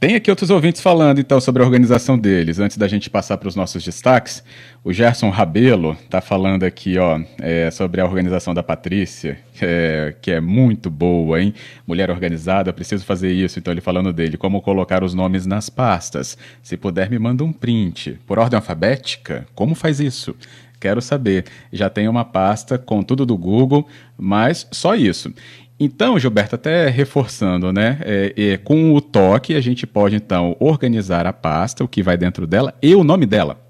Tem 0.00 0.14
aqui 0.14 0.30
outros 0.30 0.48
ouvintes 0.48 0.80
falando 0.80 1.20
então 1.20 1.40
sobre 1.40 1.60
a 1.60 1.64
organização 1.66 2.16
deles. 2.16 2.60
Antes 2.60 2.76
da 2.76 2.86
gente 2.86 3.10
passar 3.10 3.36
para 3.36 3.48
os 3.48 3.56
nossos 3.56 3.82
destaques, 3.82 4.44
o 4.84 4.92
Gerson 4.92 5.28
Rabelo 5.28 5.96
está 6.04 6.20
falando 6.20 6.62
aqui 6.62 6.96
ó, 6.98 7.20
é, 7.38 7.68
sobre 7.70 8.00
a 8.00 8.04
organização 8.04 8.54
da 8.54 8.62
Patrícia, 8.62 9.40
é, 9.60 10.14
que 10.22 10.30
é 10.30 10.40
muito 10.40 10.88
boa, 10.88 11.42
hein? 11.42 11.52
Mulher 11.84 12.10
organizada, 12.10 12.72
preciso 12.72 13.04
fazer 13.04 13.32
isso. 13.32 13.58
Então 13.58 13.72
ele 13.72 13.80
falando 13.80 14.12
dele, 14.12 14.36
como 14.36 14.62
colocar 14.62 15.02
os 15.02 15.14
nomes 15.14 15.46
nas 15.46 15.68
pastas. 15.68 16.38
Se 16.62 16.76
puder, 16.76 17.10
me 17.10 17.18
manda 17.18 17.42
um 17.42 17.52
print. 17.52 18.20
Por 18.24 18.38
ordem 18.38 18.56
alfabética? 18.56 19.48
Como 19.52 19.74
faz 19.74 19.98
isso? 19.98 20.36
Quero 20.80 21.00
saber. 21.00 21.44
Já 21.72 21.90
tem 21.90 22.08
uma 22.08 22.24
pasta 22.24 22.78
com 22.78 23.02
tudo 23.02 23.26
do 23.26 23.36
Google, 23.36 23.86
mas 24.16 24.66
só 24.70 24.94
isso. 24.94 25.32
Então, 25.80 26.18
Gilberto, 26.18 26.56
até 26.56 26.88
reforçando, 26.88 27.72
né? 27.72 27.98
É, 28.02 28.34
é, 28.36 28.56
com 28.56 28.94
o 28.94 29.00
toque, 29.00 29.54
a 29.54 29.60
gente 29.60 29.86
pode 29.86 30.16
então 30.16 30.56
organizar 30.58 31.26
a 31.26 31.32
pasta, 31.32 31.84
o 31.84 31.88
que 31.88 32.02
vai 32.02 32.16
dentro 32.16 32.46
dela 32.46 32.74
e 32.82 32.94
o 32.94 33.04
nome 33.04 33.26
dela. 33.26 33.67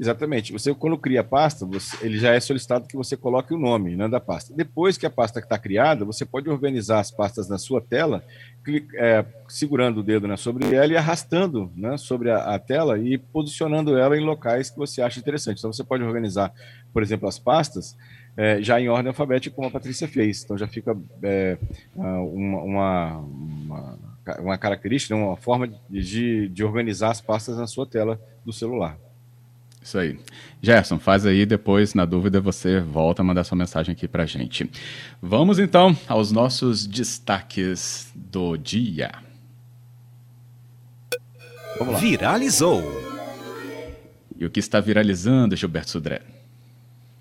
Exatamente. 0.00 0.52
Você, 0.52 0.72
quando 0.72 0.96
cria 0.96 1.22
a 1.22 1.24
pasta, 1.24 1.66
você, 1.66 2.06
ele 2.06 2.18
já 2.18 2.32
é 2.32 2.38
solicitado 2.38 2.86
que 2.86 2.96
você 2.96 3.16
coloque 3.16 3.52
o 3.52 3.58
nome 3.58 3.96
né, 3.96 4.08
da 4.08 4.20
pasta. 4.20 4.54
Depois 4.54 4.96
que 4.96 5.04
a 5.04 5.10
pasta 5.10 5.40
está 5.40 5.58
criada, 5.58 6.04
você 6.04 6.24
pode 6.24 6.48
organizar 6.48 7.00
as 7.00 7.10
pastas 7.10 7.48
na 7.48 7.58
sua 7.58 7.80
tela, 7.80 8.22
é, 8.96 9.24
segurando 9.48 9.98
o 9.98 10.02
dedo 10.02 10.28
né, 10.28 10.36
sobre 10.36 10.72
ela 10.72 10.92
e 10.92 10.96
arrastando 10.96 11.72
né, 11.74 11.96
sobre 11.96 12.30
a, 12.30 12.54
a, 12.54 12.58
tela 12.60 12.96
e 12.98 13.18
posicionando 13.18 13.98
ela 13.98 14.16
em 14.16 14.24
locais 14.24 14.70
que 14.70 14.76
você 14.76 15.02
acha 15.02 15.18
interessante. 15.18 15.58
Então, 15.58 15.72
você 15.72 15.82
pode 15.82 16.04
organizar, 16.04 16.52
por 16.92 17.02
exemplo, 17.02 17.28
as 17.28 17.38
pastas 17.38 17.96
é, 18.36 18.62
já 18.62 18.80
em 18.80 18.88
ordem 18.88 19.08
alfabética, 19.08 19.56
como 19.56 19.66
a 19.66 19.70
Patrícia 19.70 20.06
fez. 20.06 20.44
Então, 20.44 20.56
já 20.56 20.68
fica 20.68 20.96
é, 21.24 21.58
uma, 21.96 22.62
uma, 22.62 23.16
uma, 23.18 23.98
uma 24.38 24.58
característica, 24.58 25.16
uma 25.16 25.36
forma 25.36 25.68
de, 25.90 26.48
de 26.48 26.62
organizar 26.62 27.10
as 27.10 27.20
pastas 27.20 27.56
na 27.56 27.66
sua 27.66 27.84
tela 27.84 28.20
do 28.44 28.52
celular. 28.52 28.96
Isso 29.88 29.98
aí. 29.98 30.18
Gerson, 30.60 30.98
faz 30.98 31.24
aí, 31.24 31.46
depois, 31.46 31.94
na 31.94 32.04
dúvida, 32.04 32.42
você 32.42 32.78
volta 32.78 33.22
a 33.22 33.24
mandar 33.24 33.42
sua 33.42 33.56
mensagem 33.56 33.92
aqui 33.94 34.06
pra 34.06 34.26
gente. 34.26 34.70
Vamos 35.22 35.58
então 35.58 35.96
aos 36.06 36.30
nossos 36.30 36.86
destaques 36.86 38.12
do 38.14 38.58
dia. 38.58 39.10
Vamos 41.78 41.94
lá. 41.94 42.00
Viralizou. 42.00 42.82
E 44.36 44.44
o 44.44 44.50
que 44.50 44.60
está 44.60 44.78
viralizando, 44.78 45.56
Gilberto 45.56 45.88
Sudré? 45.88 46.20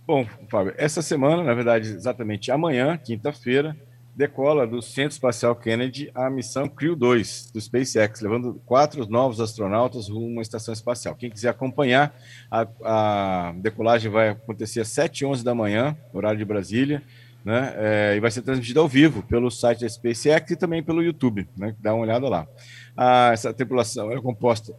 Bom, 0.06 0.28
Fábio, 0.50 0.74
essa 0.78 1.02
semana, 1.02 1.44
na 1.44 1.54
verdade, 1.54 1.88
exatamente 1.88 2.52
amanhã, 2.52 2.98
quinta-feira, 2.98 3.78
decola 4.18 4.66
do 4.66 4.82
Centro 4.82 5.12
Espacial 5.12 5.56
Kennedy 5.56 6.10
a 6.16 6.28
missão 6.28 6.68
Crew 6.68 6.96
2 6.96 7.52
do 7.54 7.62
SpaceX, 7.62 8.20
levando 8.20 8.60
quatro 8.66 9.08
novos 9.08 9.40
astronautas 9.40 10.10
rumo 10.10 10.26
uma 10.26 10.42
estação 10.42 10.74
espacial. 10.74 11.14
Quem 11.14 11.30
quiser 11.30 11.50
acompanhar, 11.50 12.20
a, 12.50 12.68
a 12.84 13.54
decolagem 13.58 14.12
vai 14.12 14.30
acontecer 14.30 14.82
às 14.82 14.88
7h11 14.88 15.44
da 15.44 15.54
manhã, 15.54 15.96
horário 16.12 16.40
de 16.40 16.46
Brasília, 16.46 17.04
né? 17.46 17.74
É, 17.78 18.16
e 18.18 18.20
vai 18.20 18.32
ser 18.32 18.42
transmitida 18.42 18.80
ao 18.80 18.88
vivo 18.88 19.22
pelo 19.22 19.52
site 19.52 19.82
da 19.82 19.90
SpaceX 19.90 20.50
e 20.50 20.56
também 20.56 20.82
pelo 20.82 21.04
YouTube, 21.04 21.48
né? 21.56 21.76
Dá 21.80 21.94
uma 21.94 22.02
olhada 22.02 22.28
lá. 22.28 22.48
Ah, 22.96 23.30
essa 23.32 23.54
tripulação 23.54 24.12
é 24.12 24.20
composta 24.20 24.74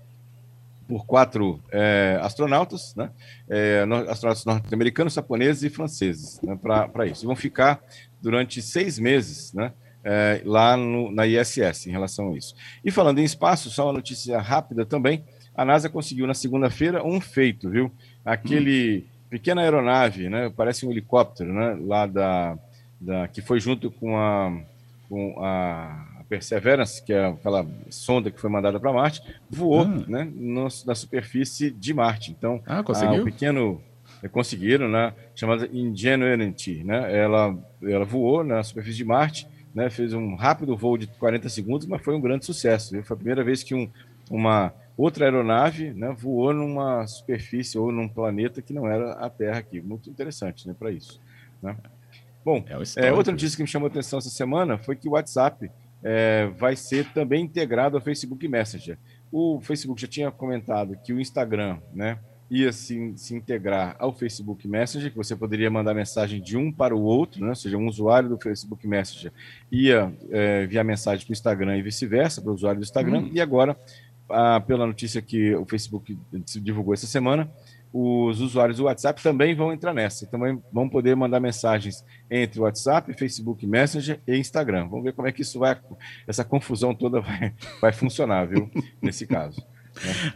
por 0.89 1.07
quatro 1.07 1.63
é, 1.71 2.19
astronautas, 2.23 2.95
né? 2.97 3.11
É, 3.49 3.85
astronautas 4.09 4.45
norte-americanos, 4.45 5.15
japoneses 5.15 5.63
e 5.63 5.71
franceses, 5.71 6.41
né? 6.43 6.59
para 6.61 7.07
isso. 7.07 7.25
E 7.25 7.27
vão 7.27 7.37
ficar 7.37 7.81
durante 8.21 8.61
seis 8.63 8.99
meses, 8.99 9.53
né? 9.53 9.73
É, 10.05 10.41
lá 10.45 10.77
no, 10.77 11.11
na 11.11 11.27
ISS 11.27 11.87
em 11.87 11.91
relação 11.91 12.33
a 12.33 12.37
isso. 12.37 12.55
E 12.85 12.91
falando 12.91 13.19
em 13.19 13.25
espaço, 13.25 13.69
só 13.69 13.87
uma 13.87 13.93
notícia 13.93 14.39
rápida 14.41 14.87
também: 14.87 15.25
a 15.55 15.65
NASA 15.65 15.89
conseguiu 15.89 16.27
na 16.27 16.35
segunda-feira 16.35 17.05
um 17.05 17.21
feito, 17.21 17.69
viu? 17.69 17.91
Aquele 18.25 18.99
hum. 18.99 19.29
pequena 19.29 19.63
aeronave, 19.63 20.29
né? 20.29 20.53
Parece 20.57 20.87
um 20.87 20.91
helicóptero, 20.91 21.53
né? 21.53 21.77
Lá 21.85 22.07
da, 22.07 22.57
da 23.01 23.29
que 23.29 23.43
foi 23.43 23.61
junto 23.61 23.91
com 23.91 24.17
a 24.17 24.57
com 25.09 25.43
a 25.43 26.23
Perseverance, 26.29 27.03
que 27.03 27.13
é 27.13 27.27
aquela 27.27 27.67
sonda 27.89 28.31
que 28.31 28.39
foi 28.39 28.51
mandada 28.51 28.79
para 28.79 28.93
Marte, 28.93 29.23
voou, 29.49 29.83
ah. 29.83 30.05
né? 30.07 30.31
No, 30.35 30.69
na 30.87 30.95
superfície 30.95 31.71
de 31.71 31.95
Marte. 31.95 32.31
Então, 32.31 32.63
ah, 32.67 32.83
conseguiu? 32.83 33.23
o 33.23 33.25
pequeno 33.25 33.81
conseguiram, 34.27 34.89
né, 34.89 35.13
chamada 35.35 35.69
Ingenuity, 35.73 36.83
né, 36.83 37.15
ela, 37.17 37.57
ela 37.83 38.05
voou 38.05 38.43
na 38.43 38.63
superfície 38.63 38.97
de 38.97 39.05
Marte, 39.05 39.47
né, 39.75 39.91
fez 39.91 40.13
um 40.13 40.35
rápido 40.35 40.77
voo 40.77 40.97
de 40.97 41.07
40 41.07 41.49
segundos, 41.49 41.87
mas 41.87 42.03
foi 42.03 42.15
um 42.17 42.21
grande 42.21 42.45
sucesso. 42.45 42.93
Viu? 42.93 43.05
Foi 43.05 43.15
a 43.15 43.19
primeira 43.19 43.45
vez 43.45 43.63
que 43.63 43.75
um, 43.75 43.89
uma 44.31 44.73
outra 44.97 45.27
aeronave 45.27 45.93
né, 45.93 46.15
voou 46.19 46.53
numa 46.53 47.07
superfície 47.07 47.79
ou 47.79 47.93
num 47.93 48.09
planeta 48.09 48.61
que 48.61 48.73
não 48.73 48.89
era 48.89 49.13
a 49.13 49.31
Terra 49.31 49.59
aqui. 49.59 49.81
Muito 49.81 50.11
interessante 50.11 50.67
né, 50.67 50.75
para 50.77 50.91
isso. 50.91 51.21
Né? 51.63 51.77
Bom, 52.45 52.65
é 52.67 53.09
é, 53.09 53.13
outra 53.13 53.33
notícia 53.33 53.57
que 53.57 53.63
me 53.63 53.69
chamou 53.69 53.87
a 53.87 53.91
atenção 53.91 54.19
essa 54.19 54.31
semana 54.31 54.79
foi 54.79 54.97
que 54.97 55.09
o 55.09 55.13
WhatsApp 55.13 55.71
é, 56.03 56.47
vai 56.59 56.75
ser 56.75 57.13
também 57.13 57.45
integrado 57.45 57.97
ao 57.97 58.03
Facebook 58.03 58.47
Messenger. 58.49 58.99
O 59.31 59.61
Facebook 59.61 60.01
já 60.01 60.09
tinha 60.09 60.31
comentado 60.31 60.97
que 61.05 61.13
o 61.13 61.21
Instagram, 61.21 61.79
né, 61.93 62.19
ia 62.51 62.73
se, 62.73 63.13
se 63.17 63.35
integrar 63.35 63.95
ao 63.99 64.13
Facebook 64.13 64.67
Messenger, 64.67 65.11
que 65.11 65.17
você 65.17 65.37
poderia 65.37 65.71
mandar 65.71 65.95
mensagem 65.95 66.41
de 66.41 66.57
um 66.57 66.73
para 66.73 66.95
o 66.95 67.03
outro, 67.03 67.43
né? 67.43 67.51
ou 67.51 67.55
seja, 67.55 67.77
um 67.77 67.87
usuário 67.87 68.29
do 68.29 68.39
Facebook 68.39 68.87
Messenger 68.87 69.33
ia 69.71 70.13
é, 70.31 70.65
enviar 70.65 70.85
mensagem 70.85 71.25
para 71.27 71.33
o 71.33 71.35
Instagram 71.35 71.77
e 71.77 71.83
vice-versa, 71.83 72.41
para 72.41 72.51
o 72.51 72.55
usuário 72.55 72.81
do 72.81 72.85
Instagram, 72.85 73.21
hum. 73.21 73.31
e 73.33 73.41
agora, 73.41 73.77
ah, 74.31 74.61
pela 74.61 74.87
notícia 74.87 75.21
que 75.21 75.55
o 75.55 75.67
Facebook 75.67 76.19
divulgou 76.63 76.95
essa 76.95 77.07
semana, 77.07 77.51
os 77.93 78.41
usuários 78.41 78.77
do 78.77 78.85
WhatsApp 78.85 79.23
também 79.23 79.55
vão 79.55 79.73
entrar 79.73 79.95
nessa, 79.95 80.27
também 80.27 80.63
vão 80.73 80.89
poder 80.89 81.17
mandar 81.17 81.41
mensagens 81.41 82.05
entre 82.31 82.61
WhatsApp, 82.61 83.13
Facebook 83.15 83.67
Messenger 83.67 84.21
e 84.27 84.37
Instagram. 84.37 84.89
Vamos 84.89 85.05
ver 85.05 85.13
como 85.13 85.27
é 85.27 85.33
que 85.33 85.43
isso 85.43 85.59
vai, 85.59 85.79
essa 86.27 86.45
confusão 86.45 86.95
toda 86.95 87.21
vai, 87.21 87.55
vai 87.81 87.93
funcionar, 87.93 88.47
viu, 88.47 88.71
nesse 89.01 89.27
caso. 89.27 89.63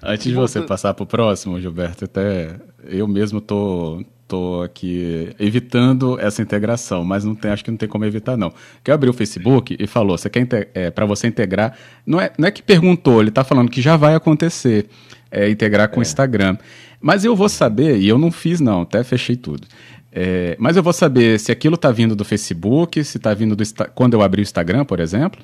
Antes 0.02 0.26
de 0.26 0.34
você 0.34 0.60
passar 0.62 0.94
para 0.94 1.02
o 1.02 1.06
próximo, 1.06 1.60
Gilberto, 1.60 2.04
até 2.04 2.56
eu 2.84 3.06
mesmo 3.06 3.40
tô, 3.40 4.04
tô 4.26 4.62
aqui 4.62 5.30
evitando 5.38 6.18
essa 6.18 6.42
integração, 6.42 7.04
mas 7.04 7.24
não 7.24 7.34
tem, 7.34 7.50
acho 7.50 7.64
que 7.64 7.70
não 7.70 7.78
tem 7.78 7.88
como 7.88 8.04
evitar 8.04 8.36
não. 8.36 8.52
Que 8.82 8.90
eu 8.90 8.94
abri 8.94 9.08
o 9.08 9.12
Facebook 9.12 9.76
e 9.78 9.86
falou, 9.86 10.16
você 10.16 10.30
quer 10.30 10.70
é, 10.74 10.90
para 10.90 11.06
você 11.06 11.26
integrar, 11.26 11.76
não 12.06 12.20
é, 12.20 12.32
não 12.38 12.48
é 12.48 12.50
que 12.50 12.62
perguntou, 12.62 13.20
ele 13.20 13.28
está 13.28 13.44
falando 13.44 13.70
que 13.70 13.82
já 13.82 13.96
vai 13.96 14.14
acontecer 14.14 14.88
é, 15.30 15.48
integrar 15.48 15.88
com 15.88 16.00
o 16.00 16.02
é. 16.02 16.06
Instagram. 16.06 16.56
Mas 17.00 17.24
eu 17.24 17.34
vou 17.34 17.48
saber, 17.48 17.98
e 17.98 18.08
eu 18.08 18.18
não 18.18 18.30
fiz 18.30 18.60
não, 18.60 18.82
até 18.82 19.02
fechei 19.04 19.36
tudo. 19.36 19.66
É, 20.10 20.56
mas 20.58 20.76
eu 20.76 20.82
vou 20.82 20.92
saber 20.92 21.40
se 21.40 21.50
aquilo 21.50 21.74
está 21.74 21.90
vindo 21.90 22.14
do 22.14 22.24
Facebook, 22.24 23.02
se 23.02 23.16
está 23.16 23.32
vindo 23.32 23.56
do 23.56 23.64
quando 23.94 24.14
eu 24.14 24.22
abrir 24.22 24.40
o 24.40 24.44
Instagram, 24.44 24.84
por 24.84 25.00
exemplo 25.00 25.42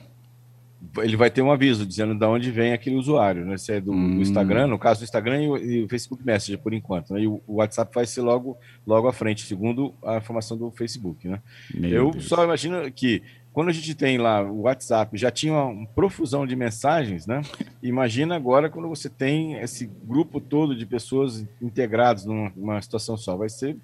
ele 0.99 1.16
vai 1.16 1.30
ter 1.30 1.42
um 1.42 1.50
aviso 1.50 1.87
dizendo 1.87 2.14
de 2.14 2.25
onde 2.25 2.50
vem 2.50 2.73
aquele 2.73 2.97
usuário, 2.97 3.45
né? 3.45 3.57
Se 3.57 3.73
é 3.73 3.80
do, 3.80 3.92
hum. 3.92 4.16
do 4.16 4.23
Instagram, 4.23 4.66
no 4.66 4.78
caso 4.78 5.00
do 5.00 5.04
Instagram 5.04 5.42
e 5.42 5.49
o, 5.49 5.57
e 5.57 5.85
o 5.85 5.88
Facebook 5.88 6.25
Messenger, 6.25 6.59
por 6.59 6.73
enquanto. 6.73 7.12
Né? 7.12 7.23
E 7.23 7.26
o, 7.26 7.42
o, 7.47 7.57
WhatsApp 7.57 7.95
vai 7.95 8.07
ser 8.07 8.23
logo, 8.23 8.57
logo 8.87 9.09
à 9.09 9.12
frente, 9.12 9.47
segundo 9.47 9.95
a 10.04 10.16
informação 10.16 10.57
do 10.57 10.71
Facebook, 10.71 11.28
né? 11.28 11.40
Meu 11.75 11.90
Eu 11.90 12.11
Deus. 12.11 12.26
só 12.26 12.42
imagino 12.42 12.90
que 12.90 13.23
quando 13.52 13.68
a 13.68 13.73
gente 13.73 13.95
tem 13.95 14.18
lá 14.18 14.42
o 14.42 14.62
WhatsApp, 14.62 15.16
já 15.18 15.30
tinha 15.30 15.52
uma 15.52 15.87
profusão 15.87 16.47
de 16.47 16.54
mensagens, 16.54 17.26
né? 17.26 17.42
Imagina 17.83 18.37
agora 18.37 18.71
quando 18.71 18.88
você 18.88 19.09
tem 19.09 19.54
esse 19.54 19.90
grupo 20.04 20.40
todo 20.40 20.76
de 20.76 20.87
pessoas 20.87 21.45
integrados 21.61 22.25
numa 22.25 22.80
situação 22.80 23.16
só. 23.16 23.37
Vai 23.37 23.49
ser 23.49 23.76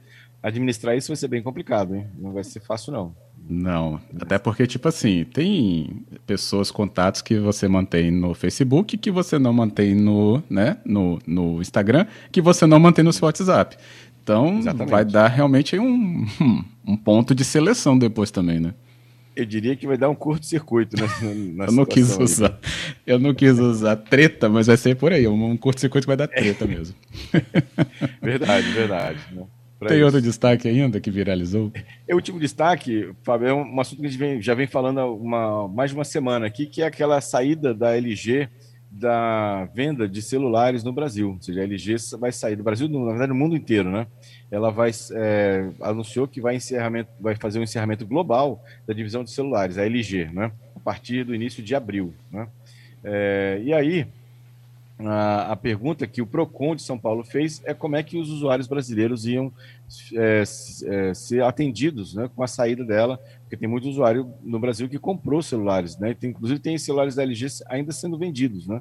administrar 0.45 0.95
isso 0.95 1.09
vai 1.09 1.17
ser 1.17 1.29
bem 1.29 1.43
complicado, 1.43 1.97
hein? 1.97 2.07
Não 2.19 2.33
vai 2.33 2.45
ser 2.45 2.61
fácil 2.61 2.93
não. 2.93 3.17
Não, 3.47 4.01
até 4.19 4.39
porque, 4.39 4.67
tipo 4.67 4.89
assim, 4.89 5.25
tem 5.25 6.03
pessoas, 6.27 6.71
contatos 6.71 7.21
que 7.21 7.39
você 7.39 7.69
mantém 7.69 8.11
no 8.11 8.33
Facebook, 8.33 8.97
que 8.97 9.11
você 9.11 9.39
não 9.39 9.53
mantém 9.53 9.95
no, 9.95 10.43
né, 10.49 10.79
no, 10.85 11.19
no 11.27 11.61
Instagram, 11.61 12.07
que 12.33 12.41
você 12.41 12.67
não 12.67 12.81
mantém 12.81 13.05
no 13.05 13.13
seu 13.13 13.27
WhatsApp. 13.27 13.77
Então, 14.23 14.59
Exatamente. 14.59 14.91
vai 14.91 15.05
dar 15.05 15.29
realmente 15.29 15.79
um, 15.79 16.27
um 16.87 16.97
ponto 16.97 17.35
de 17.35 17.45
seleção 17.45 17.99
depois 17.99 18.31
também, 18.31 18.59
né? 18.59 18.73
Eu 19.37 19.45
diria 19.45 19.77
que 19.77 19.87
vai 19.87 19.99
dar 19.99 20.09
um 20.09 20.15
curto-circuito 20.15 20.97
né, 20.97 21.07
Eu 21.67 21.73
não 21.73 21.85
quis 21.85 22.17
usar. 22.17 22.59
Aí. 22.63 22.71
Eu 23.05 23.19
não 23.19 23.35
quis 23.35 23.59
usar 23.59 23.97
treta, 23.97 24.49
mas 24.49 24.69
vai 24.69 24.77
ser 24.77 24.95
por 24.97 25.13
aí. 25.13 25.27
Um 25.27 25.57
curto-circuito 25.57 26.07
vai 26.07 26.17
dar 26.17 26.29
treta 26.29 26.65
mesmo. 26.67 26.95
verdade, 28.23 28.71
verdade. 28.71 29.19
Né? 29.33 29.43
Tem 29.89 29.99
isso. 29.99 30.07
outro 30.07 30.21
destaque 30.21 30.69
ainda 30.69 31.01
que 31.01 31.11
viralizou? 31.11 31.73
É 32.07 32.13
o 32.13 32.17
último 32.17 32.39
destaque, 32.39 33.15
Fábio, 33.23 33.49
é 33.49 33.55
um 33.55 33.81
assunto 33.81 34.01
que 34.01 34.07
a 34.07 34.11
gente 34.11 34.19
vem, 34.19 34.43
já 34.43 34.53
vem 34.53 34.67
falando 34.67 35.01
há 35.01 35.11
uma, 35.11 35.67
mais 35.69 35.91
de 35.91 35.97
uma 35.97 36.05
semana 36.05 36.47
aqui, 36.47 36.67
que 36.67 36.83
é 36.83 36.87
aquela 36.87 37.19
saída 37.23 37.73
da 37.73 37.97
LG 37.97 38.47
da 38.97 39.65
venda 39.75 40.09
de 40.09 40.23
celulares 40.23 40.85
no 40.85 40.93
Brasil. 40.93 41.33
Ou 41.33 41.43
seja, 41.43 41.61
a 41.61 41.65
LG 41.65 41.97
vai 42.19 42.31
sair 42.31 42.55
do 42.55 42.63
Brasil, 42.63 42.89
na 42.89 43.11
verdade, 43.11 43.31
no 43.31 43.35
mundo 43.35 43.57
inteiro, 43.57 43.91
né? 43.91 44.07
Ela 44.51 44.71
vai 44.71 44.93
é, 45.13 45.71
anunciou 45.81 46.29
que 46.29 46.41
vai, 46.41 46.55
encerramento, 46.55 47.11
vai 47.19 47.35
fazer 47.35 47.59
um 47.59 47.63
encerramento 47.63 48.07
global 48.07 48.63
da 48.87 48.95
divisão 48.95 49.25
de 49.25 49.33
celulares, 49.33 49.79
a 49.79 49.85
LG, 49.85 50.31
né? 50.33 50.53
A 50.77 50.81
partir 50.81 51.25
do 51.25 51.35
início 51.35 51.63
de 51.63 51.75
abril, 51.75 52.15
né? 52.31 52.47
É, 53.03 53.61
e 53.65 53.73
aí, 53.73 54.07
a, 54.99 55.53
a, 55.53 55.57
pergunta 55.57 56.07
que 56.07 56.23
o 56.23 56.27
PROCON 56.27 56.77
de 56.77 56.83
São 56.83 56.97
Paulo 56.97 57.25
fez 57.25 57.61
é 57.65 57.75
como 57.75 57.97
é 57.97 58.03
que 58.03 58.17
os 58.17 58.31
usuários 58.31 58.69
brasileiros 58.69 59.27
iam 59.27 59.53
é, 60.15 60.43
é, 60.87 61.15
ser 61.15 61.43
atendidos 61.43 62.15
né, 62.15 62.31
com 62.35 62.43
a 62.45 62.47
saída 62.47 62.85
dela, 62.85 63.19
porque 63.41 63.57
tem 63.57 63.69
muito 63.69 63.89
usuário 63.89 64.33
no 64.43 64.59
Brasil 64.59 64.89
que 64.89 64.99
comprou 64.99 65.43
celulares, 65.43 65.99
né? 65.99 66.15
Tem, 66.15 66.31
inclusive 66.31 66.61
tem 66.61 66.79
celulares 66.79 67.17
da 67.17 67.23
LG 67.25 67.47
ainda 67.67 67.91
sendo 67.91 68.17
vendidos, 68.17 68.69
né? 68.69 68.81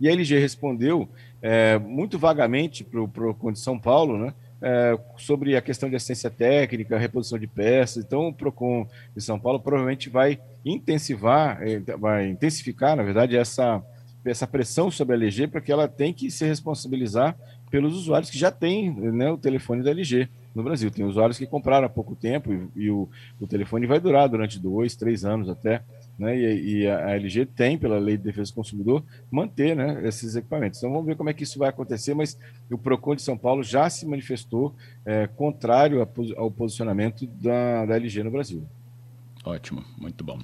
E 0.00 0.08
a 0.08 0.12
LG 0.12 0.36
respondeu 0.38 1.08
é, 1.40 1.78
muito 1.78 2.18
vagamente 2.18 2.82
para 2.82 3.00
o 3.00 3.06
PROCON 3.06 3.52
de 3.52 3.60
São 3.60 3.78
Paulo, 3.78 4.18
né? 4.18 4.34
É, 4.60 4.98
sobre 5.16 5.56
a 5.56 5.62
questão 5.62 5.88
de 5.88 5.96
assistência 5.96 6.30
técnica, 6.30 6.98
reposição 6.98 7.38
de 7.38 7.46
peças. 7.46 8.04
Então, 8.04 8.28
o 8.28 8.34
PROCON 8.34 8.86
de 9.14 9.22
São 9.22 9.38
Paulo 9.38 9.60
provavelmente 9.60 10.08
vai 10.08 10.40
intensivar, 10.64 11.60
é, 11.62 11.80
vai 11.96 12.28
intensificar, 12.28 12.96
na 12.96 13.02
verdade, 13.02 13.36
essa, 13.36 13.82
essa 14.24 14.46
pressão 14.46 14.90
sobre 14.90 15.14
a 15.14 15.18
LG 15.18 15.48
para 15.48 15.60
que 15.60 15.72
ela 15.72 15.88
tem 15.88 16.12
que 16.12 16.30
se 16.30 16.44
responsabilizar 16.44 17.36
pelos 17.70 17.94
usuários 17.94 18.30
que 18.30 18.38
já 18.38 18.50
têm 18.50 18.90
né, 18.90 19.30
o 19.30 19.38
telefone 19.38 19.82
da 19.82 19.90
LG 19.90 20.28
no 20.54 20.62
Brasil. 20.62 20.90
Tem 20.90 21.04
usuários 21.04 21.38
que 21.38 21.46
compraram 21.46 21.86
há 21.86 21.88
pouco 21.88 22.14
tempo 22.14 22.52
e, 22.52 22.84
e 22.84 22.90
o, 22.90 23.08
o, 23.40 23.46
telefone 23.46 23.86
vai 23.86 23.98
durar 23.98 24.28
durante 24.28 24.60
dois, 24.60 24.94
três 24.94 25.24
anos 25.24 25.48
até. 25.48 25.82
Né, 26.18 26.38
e, 26.38 26.82
e, 26.82 26.86
a 26.86 27.16
LG 27.16 27.46
tem, 27.46 27.78
pela 27.78 27.98
Lei 27.98 28.18
de 28.18 28.24
Defesa 28.24 28.50
do 28.50 28.54
Consumidor, 28.54 29.02
manter 29.30 29.74
né, 29.74 30.06
esses 30.06 30.36
equipamentos. 30.36 30.78
Então 30.78 30.90
vamos 30.90 31.06
ver 31.06 31.16
como 31.16 31.30
é 31.30 31.32
que 31.32 31.42
isso 31.42 31.58
vai 31.58 31.70
acontecer, 31.70 32.14
mas 32.14 32.38
o 32.70 32.76
PROCON 32.76 33.16
de 33.16 33.22
São 33.22 33.36
Paulo 33.36 33.62
já 33.62 33.88
se 33.88 34.06
manifestou 34.06 34.74
é, 35.06 35.26
contrário 35.26 36.06
ao 36.36 36.50
posicionamento 36.50 37.26
da, 37.26 37.86
da 37.86 37.96
LG 37.96 38.22
no 38.22 38.30
Brasil. 38.30 38.62
Ótimo, 39.44 39.82
muito 39.98 40.22
bom. 40.22 40.38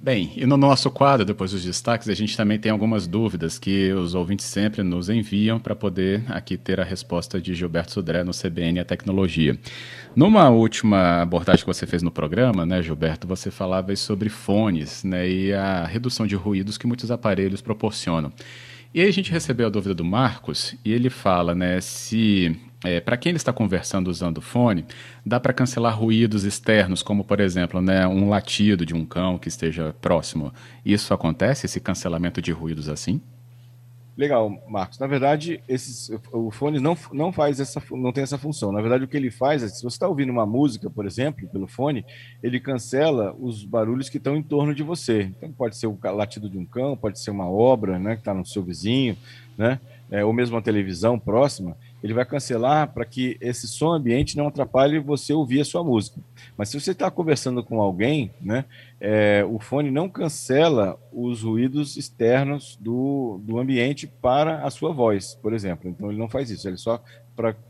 Bem, 0.00 0.32
e 0.36 0.46
no 0.46 0.56
nosso 0.56 0.92
quadro, 0.92 1.26
depois 1.26 1.50
dos 1.50 1.64
destaques, 1.64 2.08
a 2.08 2.14
gente 2.14 2.36
também 2.36 2.56
tem 2.56 2.70
algumas 2.70 3.08
dúvidas 3.08 3.58
que 3.58 3.92
os 3.92 4.14
ouvintes 4.14 4.46
sempre 4.46 4.84
nos 4.84 5.08
enviam 5.08 5.58
para 5.58 5.74
poder 5.74 6.22
aqui 6.28 6.56
ter 6.56 6.78
a 6.78 6.84
resposta 6.84 7.40
de 7.40 7.52
Gilberto 7.52 7.90
Sudré 7.90 8.22
no 8.22 8.30
CBN 8.30 8.78
a 8.78 8.84
Tecnologia. 8.84 9.58
Numa 10.14 10.48
última 10.50 11.20
abordagem 11.22 11.62
que 11.62 11.66
você 11.66 11.84
fez 11.84 12.00
no 12.00 12.12
programa, 12.12 12.64
né, 12.64 12.80
Gilberto, 12.80 13.26
você 13.26 13.50
falava 13.50 13.94
sobre 13.96 14.28
fones 14.28 15.02
né, 15.02 15.28
e 15.28 15.52
a 15.52 15.84
redução 15.84 16.28
de 16.28 16.36
ruídos 16.36 16.78
que 16.78 16.86
muitos 16.86 17.10
aparelhos 17.10 17.60
proporcionam. 17.60 18.32
E 18.94 19.00
aí 19.00 19.08
a 19.08 19.12
gente 19.12 19.32
recebeu 19.32 19.66
a 19.66 19.70
dúvida 19.70 19.96
do 19.96 20.04
Marcos 20.04 20.76
e 20.84 20.92
ele 20.92 21.10
fala, 21.10 21.56
né, 21.56 21.80
se 21.80 22.56
é, 22.84 23.00
para 23.00 23.16
quem 23.16 23.30
ele 23.30 23.36
está 23.36 23.52
conversando 23.52 24.08
usando 24.08 24.38
o 24.38 24.42
fone, 24.42 24.84
dá 25.26 25.40
para 25.40 25.52
cancelar 25.52 25.98
ruídos 25.98 26.44
externos, 26.44 27.02
como 27.02 27.24
por 27.24 27.40
exemplo, 27.40 27.80
né, 27.80 28.06
um 28.06 28.28
latido 28.28 28.86
de 28.86 28.94
um 28.94 29.04
cão 29.04 29.36
que 29.36 29.48
esteja 29.48 29.94
próximo. 30.00 30.52
Isso 30.84 31.12
acontece, 31.12 31.66
esse 31.66 31.80
cancelamento 31.80 32.40
de 32.40 32.52
ruídos 32.52 32.88
assim? 32.88 33.20
Legal, 34.16 34.50
Marcos. 34.68 34.98
Na 34.98 35.06
verdade, 35.06 35.62
esses, 35.68 36.10
o 36.32 36.50
fone 36.50 36.80
não, 36.80 36.96
não 37.12 37.32
faz 37.32 37.60
essa, 37.60 37.80
não 37.92 38.12
tem 38.12 38.24
essa 38.24 38.36
função. 38.36 38.72
Na 38.72 38.80
verdade, 38.80 39.04
o 39.04 39.08
que 39.08 39.16
ele 39.16 39.30
faz 39.30 39.62
é, 39.62 39.68
se 39.68 39.80
você 39.80 39.94
está 39.94 40.08
ouvindo 40.08 40.30
uma 40.30 40.44
música, 40.44 40.90
por 40.90 41.06
exemplo, 41.06 41.48
pelo 41.48 41.68
fone, 41.68 42.04
ele 42.42 42.58
cancela 42.58 43.32
os 43.38 43.64
barulhos 43.64 44.08
que 44.08 44.18
estão 44.18 44.36
em 44.36 44.42
torno 44.42 44.74
de 44.74 44.82
você. 44.82 45.32
Então, 45.36 45.52
pode 45.52 45.76
ser 45.76 45.86
o 45.86 45.96
latido 46.02 46.50
de 46.50 46.58
um 46.58 46.66
cão, 46.66 46.96
pode 46.96 47.20
ser 47.20 47.30
uma 47.30 47.48
obra, 47.48 47.96
né, 47.96 48.14
que 48.14 48.20
está 48.20 48.34
no 48.34 48.44
seu 48.44 48.60
vizinho, 48.60 49.16
né, 49.56 49.78
é, 50.10 50.24
ou 50.24 50.32
mesmo 50.32 50.56
uma 50.56 50.62
televisão 50.62 51.16
próxima 51.16 51.76
ele 52.02 52.14
vai 52.14 52.24
cancelar 52.24 52.92
para 52.92 53.04
que 53.04 53.36
esse 53.40 53.66
som 53.66 53.92
ambiente 53.92 54.36
não 54.36 54.48
atrapalhe 54.48 54.98
você 54.98 55.32
ouvir 55.32 55.60
a 55.60 55.64
sua 55.64 55.82
música. 55.82 56.20
Mas 56.56 56.68
se 56.68 56.80
você 56.80 56.92
está 56.92 57.10
conversando 57.10 57.62
com 57.62 57.80
alguém, 57.80 58.30
né, 58.40 58.64
é, 59.00 59.44
o 59.48 59.58
fone 59.58 59.90
não 59.90 60.08
cancela 60.08 60.98
os 61.12 61.42
ruídos 61.42 61.96
externos 61.96 62.76
do, 62.80 63.40
do 63.42 63.58
ambiente 63.58 64.06
para 64.06 64.64
a 64.64 64.70
sua 64.70 64.92
voz, 64.92 65.34
por 65.42 65.52
exemplo. 65.52 65.90
Então 65.90 66.10
ele 66.10 66.18
não 66.18 66.28
faz 66.28 66.50
isso, 66.50 66.68
ele 66.68 66.76
só 66.76 67.02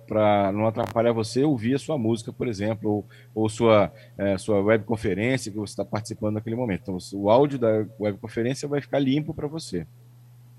para 0.06 0.50
não 0.52 0.66
atrapalhar 0.66 1.12
você 1.12 1.44
ouvir 1.44 1.74
a 1.74 1.78
sua 1.78 1.98
música, 1.98 2.32
por 2.32 2.48
exemplo, 2.48 2.90
ou, 2.90 3.06
ou 3.34 3.48
sua, 3.50 3.92
é, 4.16 4.38
sua 4.38 4.62
webconferência 4.62 5.52
que 5.52 5.58
você 5.58 5.72
está 5.72 5.84
participando 5.84 6.34
naquele 6.34 6.56
momento. 6.56 6.82
Então 6.82 6.98
o 7.12 7.28
áudio 7.30 7.58
da 7.58 7.86
webconferência 8.00 8.66
vai 8.66 8.80
ficar 8.80 8.98
limpo 8.98 9.34
para 9.34 9.46
você. 9.46 9.86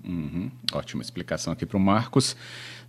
Uhum. 0.04 0.50
Ótima 0.72 1.02
explicação 1.02 1.52
aqui 1.52 1.66
para 1.66 1.76
o 1.76 1.80
Marcos. 1.80 2.36